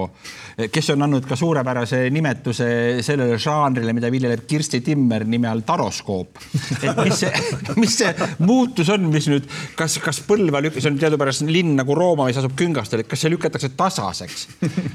kes 0.71 0.91
on 0.93 1.03
andnud 1.07 1.27
ka 1.27 1.35
suurepärase 1.39 2.01
nimetuse 2.13 2.69
sellele 3.05 3.39
žanrile, 3.41 3.95
mida 3.97 4.11
viljeleb 4.13 4.45
Kirsti 4.47 4.79
Timmer 4.85 5.25
nime 5.27 5.49
all 5.51 5.65
taroskoop. 5.67 6.39
et 6.79 7.03
mis 7.03 7.19
see, 7.25 7.43
mis 7.81 7.99
see 7.99 8.13
muutus 8.45 8.93
on, 8.95 9.09
mis 9.11 9.27
nüüd, 9.31 9.49
kas, 9.79 9.99
kas 10.03 10.21
Põlva 10.29 10.63
lük-, 10.63 10.79
see 10.79 10.91
on 10.91 11.01
teadupärast 11.01 11.43
linn 11.49 11.75
nagu 11.81 11.99
Rooma, 11.99 12.29
mis 12.29 12.39
asub 12.39 12.55
küngastel, 12.59 13.03
et 13.03 13.11
kas 13.11 13.25
see 13.25 13.35
lükatakse 13.35 13.73
tasaseks 13.75 14.47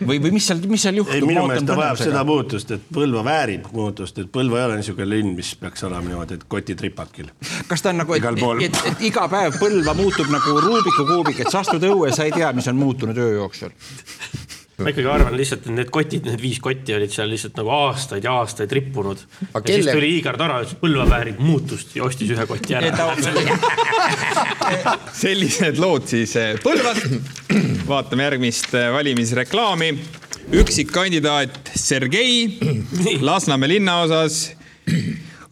või, 0.09 0.23
või 0.23 0.37
mis 0.39 0.49
seal, 0.49 0.65
mis 0.71 0.89
seal 0.89 1.03
juhtub? 1.03 1.21
ei, 1.21 1.29
minu 1.29 1.45
meelest 1.51 1.69
ta 1.69 1.77
vajab 1.79 2.01
seda 2.01 2.25
muutust, 2.29 2.77
et 2.79 2.94
Põlva 2.95 3.25
väärib 3.27 3.67
muutust, 3.75 4.19
et 4.23 4.31
Põlva 4.33 4.61
ei 4.61 4.67
ole 4.69 4.79
niisugune 4.79 5.09
linn, 5.11 5.35
mis 5.35 5.55
peaks 5.59 5.83
olema 5.89 6.07
niimoodi, 6.07 6.39
et 6.39 6.47
kotid 6.49 6.81
ripad 6.85 7.11
küll. 7.15 7.33
kas 7.69 7.83
ta 7.83 7.91
on 7.91 8.03
nagu, 8.03 8.15
et, 8.15 8.25
et, 8.69 8.81
et 8.93 9.05
iga 9.11 9.27
päev 9.31 9.59
Põlva 9.61 9.97
muutub 9.99 10.31
nagu 10.33 10.57
Rubiku 10.63 11.07
kuubik, 11.09 11.43
et 11.43 11.51
sa 11.51 11.65
astud 11.65 11.83
õue, 11.91 12.13
sa 12.15 12.29
ei 12.29 12.35
tea, 12.35 12.53
mis 12.57 12.69
on 12.71 12.79
muutunud 12.79 13.19
öö 13.19 13.35
jooksul. 13.41 13.75
Ma 14.79 14.91
ikkagi 14.91 15.07
arvan 15.11 15.37
lihtsalt, 15.39 15.67
et 15.69 15.75
need 15.77 15.91
kotid, 15.95 16.25
need 16.27 16.41
viis 16.43 16.59
kotti 16.63 16.95
olid 16.97 17.13
seal 17.15 17.29
lihtsalt 17.31 17.57
nagu 17.61 17.71
aastaid 17.77 18.25
ja 18.27 18.33
aastaid 18.41 18.73
rippunud. 18.75 19.19
ja 19.53 19.61
kelle- 19.61 19.83
siis 19.83 19.93
tuli 19.95 20.09
Igor 20.19 20.37
Taro, 20.41 20.57
ütles 20.65 20.75
Põlva 20.81 21.07
väärib 21.11 21.39
muutust 21.39 21.95
ja 21.97 22.03
ostis 22.09 22.31
ühe 22.35 22.47
koti 22.51 22.75
ära. 22.75 23.15
sellised 25.25 25.79
lood 25.83 26.09
siis 26.11 26.35
eh, 26.41 26.55
Põlvast. 26.65 27.07
vaatame 27.93 28.27
järgmist 28.29 28.75
eh, 28.75 28.91
valimisreklaami. 28.95 29.93
üksikkandidaat 30.61 31.71
Sergei 31.79 32.59
Lasnamäe 33.21 33.69
linnaosas. 33.77 34.53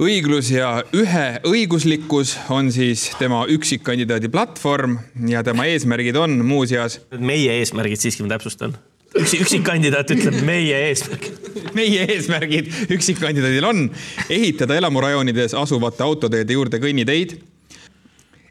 õiglus 0.02 0.48
ja 0.50 0.80
üheõiguslikkus 0.98 2.32
on 2.50 2.72
siis 2.74 3.04
tema 3.20 3.44
üksikkandidaadi 3.48 4.28
platvorm 4.34 4.96
ja 5.30 5.44
tema 5.46 5.68
eesmärgid 5.70 6.16
on 6.18 6.40
muuseas 6.44 6.98
meie 7.18 7.52
eesmärgid 7.60 8.02
siiski 8.02 8.22
ma 8.26 8.32
täpsustan. 8.34 8.74
üks, 9.18 9.34
üksikkandidaat 9.34 10.10
ütleb 10.14 10.40
meie 10.46 10.78
eesmärk. 10.88 11.30
meie 11.76 12.06
eesmärgid 12.14 12.68
üksikkandidaadil 12.92 13.64
on 13.68 13.86
ehitada 14.30 14.76
elamurajoonides 14.76 15.54
asuvate 15.58 16.04
autoteede 16.04 16.56
juurde 16.56 16.80
kõnniteid, 16.82 17.36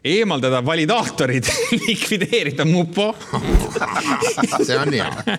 eemaldada 0.04 0.64
validaatorid, 0.66 1.46
likvideerida 1.86 2.64
mupo, 2.64 3.12
see 4.66 4.78
on 4.78 4.90
hea. 4.92 5.38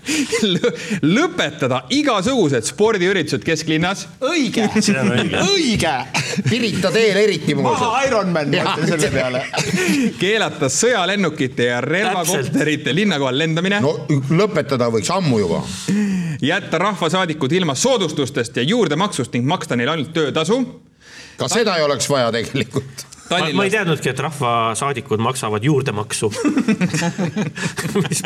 lõpetada 1.04 1.82
igasugused 1.94 2.68
spordiüritused 2.70 3.44
kesklinnas, 3.44 4.06
õige, 4.24 4.70
õige. 4.80 5.44
õige. 5.44 5.94
Pirita 6.48 6.92
teel 6.96 7.20
eriti 7.26 7.56
maha 7.60 7.74
muuseas. 7.76 8.08
Ironman, 8.08 8.56
ma 8.56 8.64
ütlen 8.78 8.90
selle 8.94 9.12
peale. 9.18 9.44
keelata 10.20 10.70
sõjalennukite 10.72 11.70
ja 11.70 11.82
relvakopterite 11.84 12.96
linna 12.96 13.20
kohal 13.22 13.38
lendamine 13.44 13.82
no 13.84 13.94
lõpetada 14.32 14.88
võiks 14.94 15.12
ammu 15.14 15.44
juba. 15.44 15.62
jätta 16.42 16.80
rahvasaadikud 16.82 17.52
ilma 17.60 17.76
soodustustest 17.76 18.58
ja 18.58 18.68
juurdemaksust 18.68 19.36
ning 19.36 19.48
maksta 19.48 19.76
neile 19.76 19.98
ainult 19.98 20.14
töötasu. 20.16 20.62
ka 21.38 21.52
seda 21.52 21.76
ei 21.78 21.84
oleks 21.84 22.10
vaja 22.10 22.32
tegelikult. 22.32 23.13
Ma, 23.30 23.40
ma 23.54 23.66
ei 23.68 23.72
teadnudki, 23.74 24.10
et 24.12 24.20
rahvasaadikud 24.20 25.22
maksavad 25.24 25.64
juurdemaksu 25.64 26.30
mis, 28.04 28.24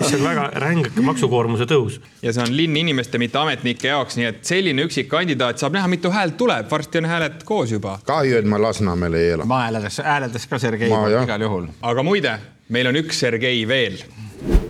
mis 0.00 0.14
on 0.16 0.24
väga 0.24 0.46
ränk 0.64 1.00
maksukoormuse 1.06 1.66
tõus. 1.70 2.00
ja 2.22 2.34
see 2.34 2.44
on 2.44 2.54
linn 2.56 2.76
inimeste, 2.82 3.20
mitte 3.22 3.38
ametnike 3.40 3.90
jaoks, 3.92 4.18
nii 4.20 4.28
et 4.30 4.42
selline 4.46 4.86
üksikkandidaat 4.88 5.62
saab 5.62 5.76
näha, 5.78 5.90
mitu 5.92 6.12
häält 6.14 6.36
tuleb, 6.40 6.70
varsti 6.70 7.02
on 7.02 7.10
hääled 7.10 7.44
koos 7.48 7.74
juba. 7.76 7.98
kahju, 8.06 8.40
et 8.40 8.48
ma 8.48 8.60
Lasnamäel 8.62 9.18
ei 9.20 9.30
ela. 9.36 9.48
ma 9.48 9.64
hääleldaks, 9.66 10.00
hääleldaks 10.04 10.46
ka 10.50 10.58
Sergei 10.58 10.90
Ma 10.90 11.06
igal 11.14 11.46
juhul. 11.46 11.70
aga 11.82 12.06
muide, 12.06 12.38
meil 12.68 12.90
on 12.90 13.00
üks 13.02 13.22
Sergei 13.24 13.66
veel. 13.68 14.00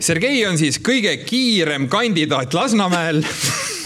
Sergei 0.01 0.41
on 0.47 0.59
siis 0.59 0.81
kõige 0.83 1.13
kiirem 1.25 1.89
kandidaat 1.89 2.55
Lasnamäel 2.55 3.23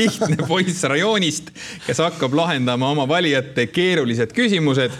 lihtne 0.00 0.36
poiss 0.48 0.84
rajoonist, 0.88 1.50
kes 1.86 2.02
hakkab 2.02 2.34
lahendama 2.36 2.90
oma 2.94 3.08
valijate 3.08 3.66
keerulised 3.72 4.34
küsimused. 4.36 4.94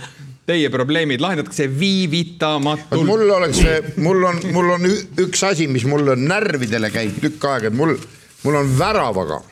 Teie 0.51 0.71
probleemid 0.73 1.21
lahendatakse 1.23 1.69
viivitamatult. 1.79 3.07
mul 3.07 3.29
oleks, 3.31 3.61
mul 4.03 4.25
on, 4.27 4.41
mul 4.53 4.73
on 4.75 4.89
üks 5.23 5.45
asi, 5.47 5.69
mis 5.71 5.85
mul 5.87 6.09
on 6.17 6.25
närvidele 6.27 6.91
käib 6.91 7.21
tükk 7.23 7.45
aega, 7.53 7.71
et 7.71 7.77
mul, 7.77 7.95
mul 8.43 8.59
on 8.59 8.73
väravaga 8.79 9.43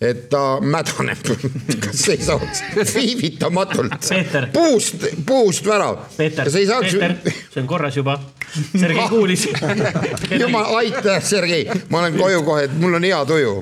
et 0.00 0.28
ta 0.30 0.58
mädaneb, 0.60 1.22
kas 1.84 2.08
ei 2.12 2.22
saaks 2.24 2.62
viivitamatult 2.94 4.08
puust, 4.52 5.06
puust 5.26 5.66
värav. 5.66 6.04
Peeter, 6.16 6.44
kas 6.48 6.58
ei 6.60 6.66
saaks 6.68 6.96
Peeter, 6.98 7.34
see 7.50 7.62
on 7.62 7.68
korras 7.70 7.96
juba. 7.96 8.18
Sergei 8.54 9.08
kuulis. 9.08 9.48
jumal, 10.40 10.74
aitäh, 10.80 11.22
Sergei, 11.24 11.66
ma 11.90 12.04
olen 12.04 12.18
koju 12.18 12.42
kohe, 12.46 12.68
et 12.68 12.78
mul 12.78 13.00
on 13.00 13.06
hea 13.06 13.20
tuju. 13.26 13.58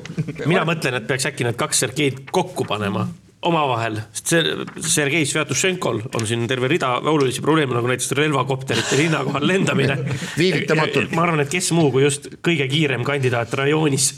mina 0.47 0.65
mõtlen, 0.69 1.01
et 1.01 1.09
peaks 1.09 1.29
äkki 1.31 1.49
need 1.49 1.61
kaks 1.61 1.85
Sergeid 1.85 2.25
kokku 2.33 2.69
panema 2.69 3.07
omavahel, 3.43 3.97
sest 4.15 4.29
see 4.33 4.91
Sergei 4.93 5.27
Svjatošenkol 5.27 5.99
on 6.15 6.27
siin 6.29 6.45
terve 6.51 6.69
rida 6.71 6.93
olulisi 7.11 7.43
probleeme, 7.43 7.75
nagu 7.75 7.89
näiteks 7.91 8.13
relvakopterite 8.19 8.99
linna 9.01 9.25
kohal 9.27 9.47
lendamine. 9.49 9.97
Viivitamatult. 10.39 11.11
ma 11.17 11.25
arvan, 11.27 11.43
et 11.43 11.51
kes 11.51 11.73
muu 11.75 11.91
kui 11.95 12.05
just 12.05 12.29
kõige 12.45 12.69
kiirem 12.71 13.03
kandidaat 13.07 13.53
rajoonis 13.59 14.09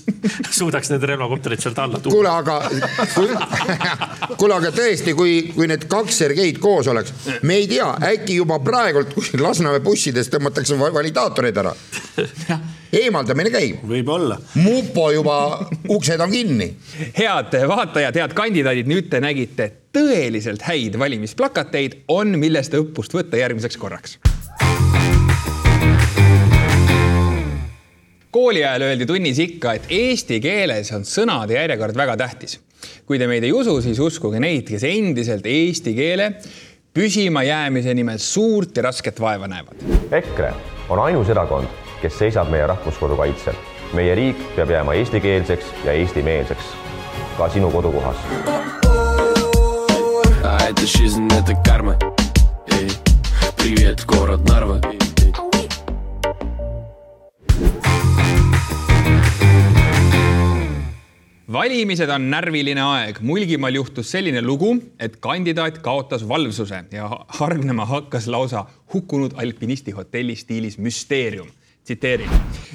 suudaks 0.58 0.92
need 0.92 1.06
relvakopterid 1.08 1.64
sealt 1.64 1.80
alla 1.80 2.00
tuua. 2.04 2.12
kuule, 2.12 2.28
aga, 2.28 2.58
kuule, 4.36 4.54
aga 4.60 4.72
tõesti, 4.76 5.16
kui, 5.16 5.36
kui 5.56 5.68
need 5.70 5.88
kaks 5.90 6.20
Sergeid 6.24 6.60
koos 6.62 6.88
oleks, 6.92 7.12
me 7.42 7.58
ei 7.62 7.68
tea, 7.70 7.88
äkki 8.12 8.38
juba 8.42 8.60
praegult 8.64 9.14
kuskil 9.16 9.42
Lasnamäe 9.44 9.80
bussides 9.84 10.28
tõmmatakse 10.32 10.78
va- 10.80 10.92
validaatoreid 10.94 11.64
ära. 11.64 11.74
Eemaldamine 13.00 13.50
käib. 13.54 13.82
võib-olla. 13.88 14.38
mupo 14.54 15.10
juba, 15.14 15.38
uksed 15.88 16.20
on 16.20 16.30
kinni. 16.30 16.70
head 17.18 17.56
vaatajad, 17.68 18.20
head 18.20 18.36
kandidaadid, 18.36 18.90
nüüd 18.90 19.10
te 19.10 19.20
nägite 19.24 19.70
tõeliselt 19.94 20.64
häid 20.66 20.98
valimisplakateid, 20.98 22.04
on 22.08 22.38
millest 22.38 22.74
õppust 22.74 23.14
võtta 23.14 23.40
järgmiseks 23.40 23.78
korraks. 23.80 24.18
kooli 28.34 28.64
ajal 28.64 28.82
öeldi 28.82 29.06
tunnis 29.06 29.38
ikka, 29.38 29.76
et 29.78 29.84
eesti 29.94 30.40
keeles 30.42 30.88
on 30.96 31.04
sõnade 31.06 31.54
järjekord 31.54 31.96
väga 31.96 32.16
tähtis. 32.16 32.58
kui 33.06 33.18
te 33.18 33.26
meid 33.30 33.44
ei 33.44 33.52
usu, 33.52 33.80
siis 33.82 33.98
uskuge 33.98 34.40
neid, 34.40 34.66
kes 34.68 34.84
endiselt 34.84 35.46
eesti 35.46 35.94
keele 35.94 36.32
püsima 36.94 37.42
jäämise 37.42 37.94
nimel 37.94 38.18
suurt 38.18 38.76
ja 38.76 38.82
rasket 38.88 39.20
vaeva 39.20 39.48
näevad. 39.50 39.80
EKRE 40.12 40.52
on 40.88 40.98
ainus 40.98 41.30
erakond, 41.30 41.83
kes 42.03 42.17
seisab 42.19 42.49
meie 42.49 42.67
rahvuskodu 42.67 43.17
kaitsel . 43.17 43.53
meie 43.93 44.15
riik 44.15 44.37
peab 44.55 44.69
jääma 44.69 44.93
eestikeelseks 44.93 45.65
ja 45.85 45.93
eestimeelseks 45.97 46.73
ka 47.37 47.49
sinu 47.49 47.71
kodukohas . 47.71 48.17
А 50.43 50.57
это 50.69 50.85
жизнь, 50.85 51.27
это 51.31 51.55
карма 51.65 51.97
Эй, 52.71 52.89
Привет, 53.57 54.05
город 54.05 54.41
Нарва 54.47 54.79
valimised 61.51 62.09
on 62.09 62.29
närviline 62.31 62.81
aeg. 62.81 63.19
Mulgimaal 63.25 63.75
juhtus 63.79 64.11
selline 64.13 64.41
lugu, 64.45 64.75
et 64.99 65.17
kandidaat 65.19 65.79
kaotas 65.83 66.23
valvsuse 66.27 66.83
ja 66.93 67.09
hargnema 67.39 67.85
hakkas 67.89 68.27
lausa 68.27 68.65
hukkunud 68.93 69.33
alpinisti 69.35 69.91
hotelli 69.91 70.35
stiilis 70.35 70.77
müsteerium. 70.77 71.49
tsiteerin. 71.84 72.30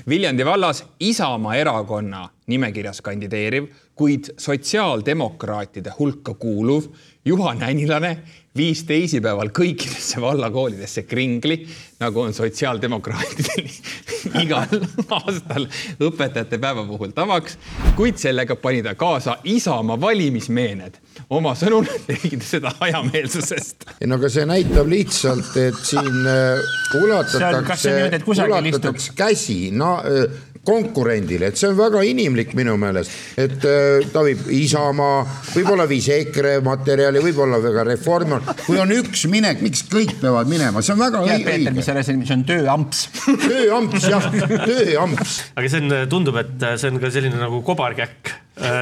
Viljandi 0.09 0.45
vallas 0.45 0.83
Isamaa 0.99 1.55
erakonna 1.55 2.29
nimekirjas 2.47 3.01
kandideeriv, 3.01 3.67
kuid 3.95 4.33
sotsiaaldemokraatide 4.37 5.93
hulka 5.99 6.33
kuuluv 6.33 6.83
Juhan 7.25 7.63
Änilane 7.63 8.17
viis 8.57 8.83
teisipäeval 8.83 9.51
kõikidesse 9.55 10.21
vallakoolidesse 10.21 11.03
kringli, 11.03 11.61
nagu 11.99 12.21
on 12.21 12.33
sotsiaaldemokraatidel 12.33 13.67
igal 14.43 14.79
aastal 15.19 15.67
õpetajate 15.99 16.57
päeva 16.57 16.85
puhul 16.87 17.13
tavaks, 17.15 17.57
kuid 17.95 18.17
sellega 18.21 18.55
pani 18.55 18.83
ta 18.85 18.95
kaasa 18.95 19.37
Isamaa 19.43 19.99
valimismeened. 20.01 20.99
Oma 21.29 21.53
sõnul 21.57 21.87
tegi 22.09 22.37
ta 22.39 22.47
seda 22.47 22.73
hajameelsusest. 22.79 23.85
no 24.09 24.17
aga 24.17 24.31
see 24.33 24.45
näitab 24.49 24.89
lihtsalt, 24.89 25.51
et 25.61 25.81
siin 25.85 26.29
äh, 26.29 26.61
ulatatakse 27.01 27.95
ulatatakse 28.25 29.13
käsi 29.17 29.59
no, 29.75 29.97
äh, 30.05 30.39
konkurendile, 30.67 31.49
et 31.49 31.59
see 31.59 31.69
on 31.69 31.77
väga 31.77 32.01
inimlik 32.07 32.51
minu 32.57 32.75
meelest, 32.79 33.13
et 33.39 33.63
äh, 33.67 34.07
ta 34.13 34.23
viib 34.25 34.43
Isamaa, 34.53 35.21
võib-olla 35.53 35.85
viis 35.89 36.09
EKRE 36.13 36.57
materjali, 36.65 37.21
võib-olla 37.23 37.61
ka 37.63 37.85
Reform, 37.87 38.35
kui 38.65 38.79
on 38.81 38.91
üks 38.93 39.25
minek, 39.31 39.63
miks 39.65 39.85
kõik 39.89 40.17
peavad 40.21 40.51
minema, 40.51 40.83
see 40.85 40.95
on 40.95 41.01
väga 41.05 41.23
tead, 41.23 41.39
õi- 41.39 41.47
Peeter, 41.47 41.73
mis 41.73 41.79
õige. 41.79 41.87
selle 41.87 42.03
asi, 42.03 42.17
see 42.27 42.35
on 42.37 42.45
tööamps. 42.49 43.05
tööamps 43.45 44.09
jah, 44.11 44.29
tööamps. 44.67 45.39
aga 45.55 45.71
see 45.71 45.81
on, 45.83 45.97
tundub, 46.11 46.39
et 46.43 46.69
see 46.75 46.91
on 46.91 47.01
ka 47.01 47.11
selline 47.15 47.39
nagu 47.39 47.63
kobarkäkk, 47.65 48.35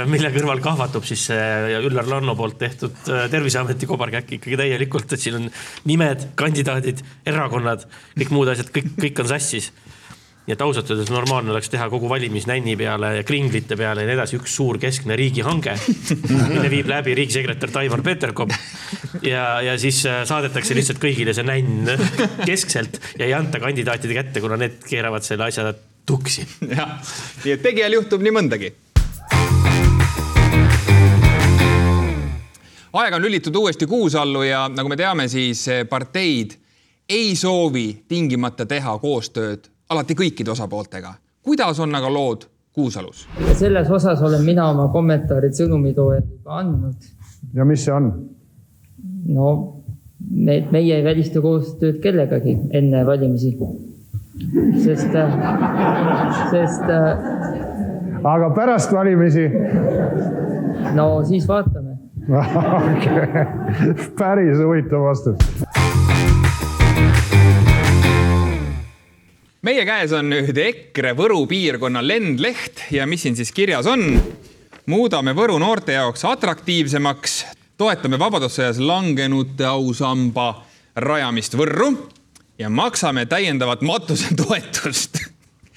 mille 0.09 0.31
kõrval 0.33 0.61
kahvatub 0.65 1.05
siis 1.05 1.27
see 1.29 1.75
Üllar 1.85 2.07
Lanno 2.09 2.33
poolt 2.37 2.57
tehtud 2.57 3.11
äh, 3.13 3.27
Terviseameti 3.29 3.85
kobarkäkk 3.89 4.39
ikkagi 4.39 4.57
täielikult, 4.57 5.13
et 5.13 5.21
siin 5.21 5.37
on 5.37 5.45
nimed, 5.85 6.31
kandidaadid, 6.39 7.03
erakonnad, 7.29 7.85
kõik 8.17 8.33
muud 8.33 8.49
asjad, 8.49 8.73
kõik, 8.73 8.95
kõik 8.97 9.21
on 9.21 9.29
sassis 9.35 9.69
nii 10.47 10.55
et 10.55 10.61
ausalt 10.63 10.87
öeldes 10.93 11.09
normaalne 11.11 11.51
oleks 11.51 11.67
teha 11.67 11.89
kogu 11.91 12.07
valimisnänni 12.07 12.77
peale 12.79 13.09
ja 13.17 13.23
kringlite 13.27 13.75
peale 13.75 14.05
ja 14.05 14.07
nii 14.07 14.15
edasi 14.15 14.37
üks 14.39 14.53
suur 14.55 14.77
keskne 14.79 15.17
riigihange, 15.19 15.73
mille 16.53 16.69
viib 16.71 16.87
läbi 16.87 17.17
riigisekretär 17.19 17.73
Taivar 17.75 17.99
Peterkop. 18.05 18.53
ja, 19.27 19.59
ja 19.61 19.75
siis 19.79 19.99
äh, 20.07 20.21
saadetakse 20.23 20.77
lihtsalt 20.77 21.03
kõigile 21.03 21.35
see 21.35 21.43
nänn 21.43 21.91
keskselt 22.47 22.95
ja 23.19 23.27
ei 23.27 23.35
anta 23.35 23.59
kandidaatide 23.59 24.15
kätte, 24.15 24.39
kuna 24.39 24.55
need 24.63 24.79
keeravad 24.87 25.27
selle 25.27 25.49
asja 25.49 25.73
tuksi. 26.07 26.47
jah, 26.79 26.95
nii 27.43 27.57
et 27.57 27.67
tegijal 27.67 27.99
juhtub 27.99 28.23
nii 28.23 28.37
mõndagi. 28.39 28.73
aeg 32.97 33.13
on 33.19 33.27
lülitud 33.27 33.55
uuesti 33.59 33.85
Kuusallu 33.85 34.47
ja 34.47 34.69
nagu 34.71 34.87
me 34.87 34.95
teame, 34.95 35.27
siis 35.27 35.67
parteid 35.91 36.55
ei 37.11 37.35
soovi 37.35 37.89
tingimata 38.07 38.63
teha 38.65 38.95
koostööd 39.03 39.73
alati 39.89 40.15
kõikide 40.15 40.51
osapooltega. 40.51 41.13
kuidas 41.43 41.79
on 41.79 41.95
aga 41.95 42.13
lood 42.13 42.47
Kuusalus? 42.73 43.27
selles 43.53 43.89
osas 43.89 44.21
olen 44.21 44.43
mina 44.45 44.69
oma 44.69 44.87
kommentaarid 44.93 45.55
sõnumitoojale 45.57 46.25
juba 46.25 46.59
andnud. 46.61 47.09
ja 47.53 47.65
mis 47.65 47.85
see 47.85 47.93
on? 47.93 48.11
no 49.27 49.47
me, 50.29 50.59
meie 50.71 50.99
ei 50.99 51.03
välista 51.03 51.41
koostööd 51.41 52.01
kellegagi 52.03 52.57
enne 52.71 53.05
valimisi. 53.05 53.55
sest, 54.83 55.15
sest 56.51 56.91
aga 58.23 58.49
pärast 58.55 58.93
valimisi? 58.93 59.47
no 60.95 61.07
siis 61.25 61.47
vaatame. 61.47 61.95
okei, 62.91 64.03
päris 64.19 64.59
huvitav 64.59 65.07
vastus. 65.07 65.66
Meie 69.65 69.85
käes 69.87 70.13
on 70.15 70.29
nüüd 70.31 70.57
EKRE 70.61 71.13
Võru 71.17 71.45
piirkonna 71.49 72.03
lendleht 72.05 72.87
ja 72.93 73.07
mis 73.09 73.25
siin 73.25 73.37
siis 73.37 73.51
kirjas 73.55 73.87
on? 73.89 74.05
muudame 74.87 75.33
Võru 75.35 75.57
noorte 75.59 75.97
jaoks 75.97 76.23
atraktiivsemaks, 76.27 77.39
toetame 77.77 78.19
Vabadussõjas 78.19 78.79
langenute 78.79 79.65
ausamba 79.67 80.51
rajamist 80.95 81.57
Võrru 81.57 81.89
ja 82.59 82.69
maksame 82.69 83.25
täiendavat 83.29 83.83
matusetoetust 83.85 85.19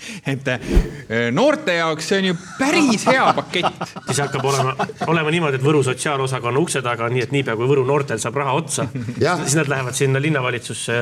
et 0.33 0.49
eh, 0.49 1.29
noorte 1.33 1.75
jaoks 1.77 2.09
see 2.09 2.21
on 2.21 2.31
ju 2.31 2.37
päris 2.59 3.05
hea 3.09 3.27
pakett. 3.37 3.83
siis 4.07 4.21
hakkab 4.23 4.45
olema, 4.53 4.89
olema 5.09 5.33
niimoodi, 5.33 5.61
et 5.61 5.65
Võru 5.65 5.83
sotsiaalosakonna 5.87 6.61
ukse 6.61 6.83
taga, 6.85 7.09
nii 7.13 7.27
et 7.27 7.35
niipea 7.37 7.57
kui 7.59 7.69
Võru 7.69 7.85
noortel 7.89 8.21
saab 8.23 8.41
raha 8.41 8.57
otsa, 8.61 8.89
siis 8.93 9.57
nad 9.59 9.69
lähevad 9.71 9.97
sinna 9.97 10.23
linnavalitsusse 10.23 10.97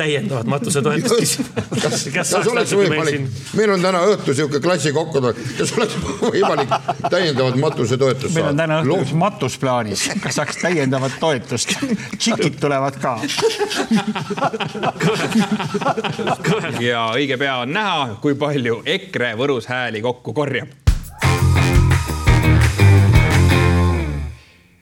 täiendavat 0.00 0.48
matusetoetust 0.50 1.20
küsima. 1.20 1.64
kas, 1.82 2.04
kas 2.14 2.32
oleks 2.50 2.74
võimalik, 2.76 3.26
meil 3.58 3.74
on 3.74 3.84
täna 3.84 4.02
õhtul 4.08 4.36
sihuke 4.38 4.60
klassi 4.64 4.92
kokkutulek, 4.96 5.40
kas 5.58 5.74
oleks 5.76 5.96
võimalik 6.22 6.74
täiendavat 7.12 7.60
matusetoetust 7.60 8.34
meil 8.34 8.48
on 8.48 8.54
saada? 8.54 8.62
täna 8.62 8.80
õhtul 8.82 9.04
üks 9.04 9.14
matus 9.24 9.58
plaanis, 9.60 10.06
kas 10.24 10.40
saaks 10.40 10.60
täiendavat 10.62 11.18
toetust? 11.22 11.76
tšikid 12.16 12.60
tulevad 12.62 13.00
ka. 13.02 13.16
ja 16.80 17.08
õige 17.16 17.40
pea 17.40 17.60
on 17.64 17.74
näha, 17.76 18.06
kui 18.22 18.36
palju 18.38 18.82
EKRE 18.98 19.34
Võrus 19.40 19.68
hääli 19.70 20.02
kokku 20.04 20.34
korjab. 20.36 20.89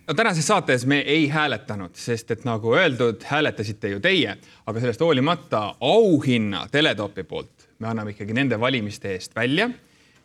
No 0.09 0.15
tänases 0.15 0.47
saates 0.47 0.87
me 0.87 0.99
ei 0.99 1.29
hääletanud, 1.29 1.95
sest 1.95 2.31
et 2.31 2.45
nagu 2.49 2.73
öeldud, 2.75 3.23
hääletasite 3.29 3.93
ju 3.93 4.01
teie, 4.01 4.39
aga 4.67 4.81
sellest 4.81 5.01
hoolimata 5.05 5.75
auhinna 5.81 6.67
Teletopi 6.73 7.25
poolt 7.29 7.59
me 7.79 7.89
anname 7.89 8.11
ikkagi 8.15 8.35
nende 8.35 8.59
valimiste 8.61 9.13
eest 9.15 9.37
välja. 9.37 9.69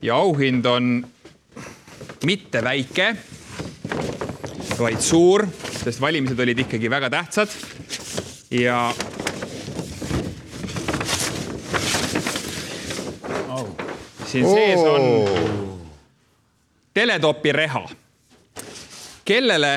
Ja 0.02 0.16
auhind 0.16 0.66
on 0.66 1.06
mitte 2.26 2.64
väike, 2.66 3.14
vaid 4.80 5.02
suur, 5.02 5.46
sest 5.84 6.02
valimised 6.02 6.40
olid 6.40 6.64
ikkagi 6.66 6.90
väga 6.90 7.10
tähtsad. 7.14 7.54
Ja 8.52 8.94
siin 14.28 14.50
sees 14.50 14.80
on 14.80 15.04
teletopi 16.94 17.52
reha. 17.52 17.86
Kellele, 19.26 19.74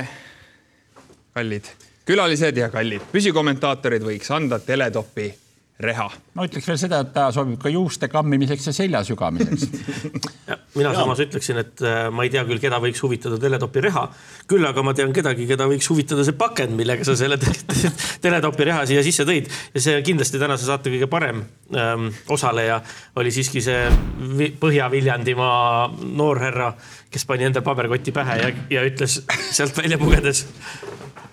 kallid 1.34 1.68
külalised 2.06 2.56
ja 2.56 2.68
kallid 2.70 3.02
püsikommentaatorid, 3.10 4.04
võiks 4.06 4.30
anda 4.34 4.58
teletopi 4.62 5.26
reha? 5.80 6.06
ma 6.36 6.44
ütleks 6.48 6.68
veel 6.68 6.78
seda, 6.80 7.00
et 7.04 7.12
ta 7.14 7.28
sobib 7.34 7.58
ka 7.60 7.70
juuste 7.72 8.08
kammimiseks 8.12 8.70
ja 8.70 8.72
selja 8.76 9.02
sügamiseks. 9.06 9.66
Mina 10.76 10.92
samas 10.92 11.20
ütleksin, 11.24 11.60
et 11.62 11.80
äh, 11.84 12.08
ma 12.12 12.26
ei 12.26 12.32
tea 12.32 12.42
küll, 12.48 12.60
keda 12.60 12.76
võiks 12.82 13.00
huvitada 13.04 13.38
teletopi 13.40 13.82
reha, 13.86 14.04
küll 14.48 14.66
aga 14.68 14.84
ma 14.84 14.92
tean 14.96 15.14
kedagi, 15.16 15.46
keda 15.48 15.68
võiks 15.70 15.88
huvitada 15.92 16.24
see 16.26 16.36
pakend, 16.36 16.76
millega 16.76 17.06
sa 17.08 17.16
selle 17.16 17.38
te 17.40 17.52
te 17.66 17.92
teletopi 18.24 18.66
reha 18.68 18.84
siia 18.88 19.04
sisse 19.06 19.24
tõid. 19.28 19.48
Ja 19.74 19.84
see 19.84 20.02
kindlasti 20.06 20.40
tänase 20.42 20.68
saate 20.68 20.92
kõige 20.92 21.08
parem 21.12 21.42
ähm, 21.76 22.10
osaleja 22.32 22.82
oli 23.16 23.32
siiski 23.34 23.64
see 23.64 23.86
Vi 24.36 24.50
Põhja-Viljandimaa 24.60 25.88
noorhärra, 26.16 26.72
kes 27.12 27.24
pani 27.28 27.48
enda 27.48 27.64
paberkoti 27.64 28.12
pähe 28.16 28.40
ja, 28.42 28.52
ja 28.70 28.84
ütles 28.86 29.22
sealt 29.56 29.76
välja 29.80 30.00
pugedes 30.00 30.44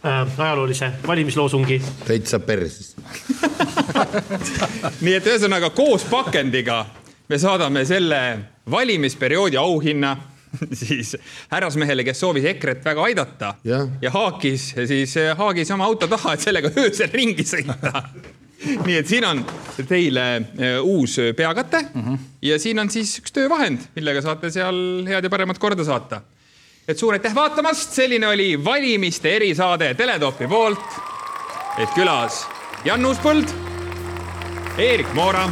äh, 0.06 0.40
ajaloolise 0.40 0.92
valimisloosungi. 1.08 1.82
täitsa 2.08 2.40
perses 2.40 2.96
nii 5.06 5.14
et 5.14 5.32
ühesõnaga 5.32 5.70
koos 5.70 6.06
pakendiga 6.10 6.86
me 7.30 7.40
saadame 7.40 7.86
selle 7.86 8.22
valimisperioodi 8.72 9.58
auhinna 9.58 10.18
siis 10.84 11.16
härrasmehele, 11.52 12.04
kes 12.06 12.20
soovis 12.20 12.46
EKRE-t 12.54 12.86
väga 12.86 13.08
aidata 13.10 13.54
ja, 13.66 13.82
ja 14.02 14.12
haakis 14.14 14.70
siis 14.90 15.16
haagis 15.38 15.72
oma 15.74 15.88
auto 15.90 16.08
taha, 16.08 16.36
et 16.36 16.46
sellega 16.46 16.72
öösel 16.84 17.12
ringi 17.14 17.46
sõita. 17.48 18.04
nii 18.86 18.96
et 18.96 19.10
siin 19.10 19.26
on 19.28 19.42
teile 19.90 20.26
äh, 20.38 20.78
uus 20.82 21.18
peakate 21.36 21.82
mm 21.94 22.04
-hmm. 22.04 22.20
ja 22.42 22.60
siin 22.60 22.80
on 22.80 22.90
siis 22.90 23.18
üks 23.20 23.34
töövahend, 23.34 23.90
millega 23.96 24.22
saate 24.22 24.52
seal 24.52 25.06
head 25.08 25.24
ja 25.24 25.30
paremat 25.30 25.60
korda 25.60 25.84
saata. 25.84 26.22
Et 26.88 26.98
suur 26.98 27.14
aitäh 27.14 27.36
vaatamast, 27.36 27.92
selline 27.92 28.28
oli 28.28 28.66
valimiste 28.66 29.36
erisaade 29.36 29.94
Teletopi 29.94 30.48
poolt. 30.48 31.00
et 31.78 31.90
külas 31.96 32.46
Jan 32.86 33.06
Uuspõld, 33.06 33.50
Eerik 34.78 35.14
Moora 35.14 35.48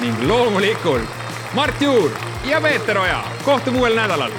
ning 0.00 0.26
loomulikult 0.28 1.08
Mart 1.54 1.80
Juur 1.80 2.10
ja 2.44 2.60
Peeter 2.60 2.98
Oja. 2.98 3.24
kohtume 3.44 3.78
uuel 3.78 3.96
nädalal 3.96 4.32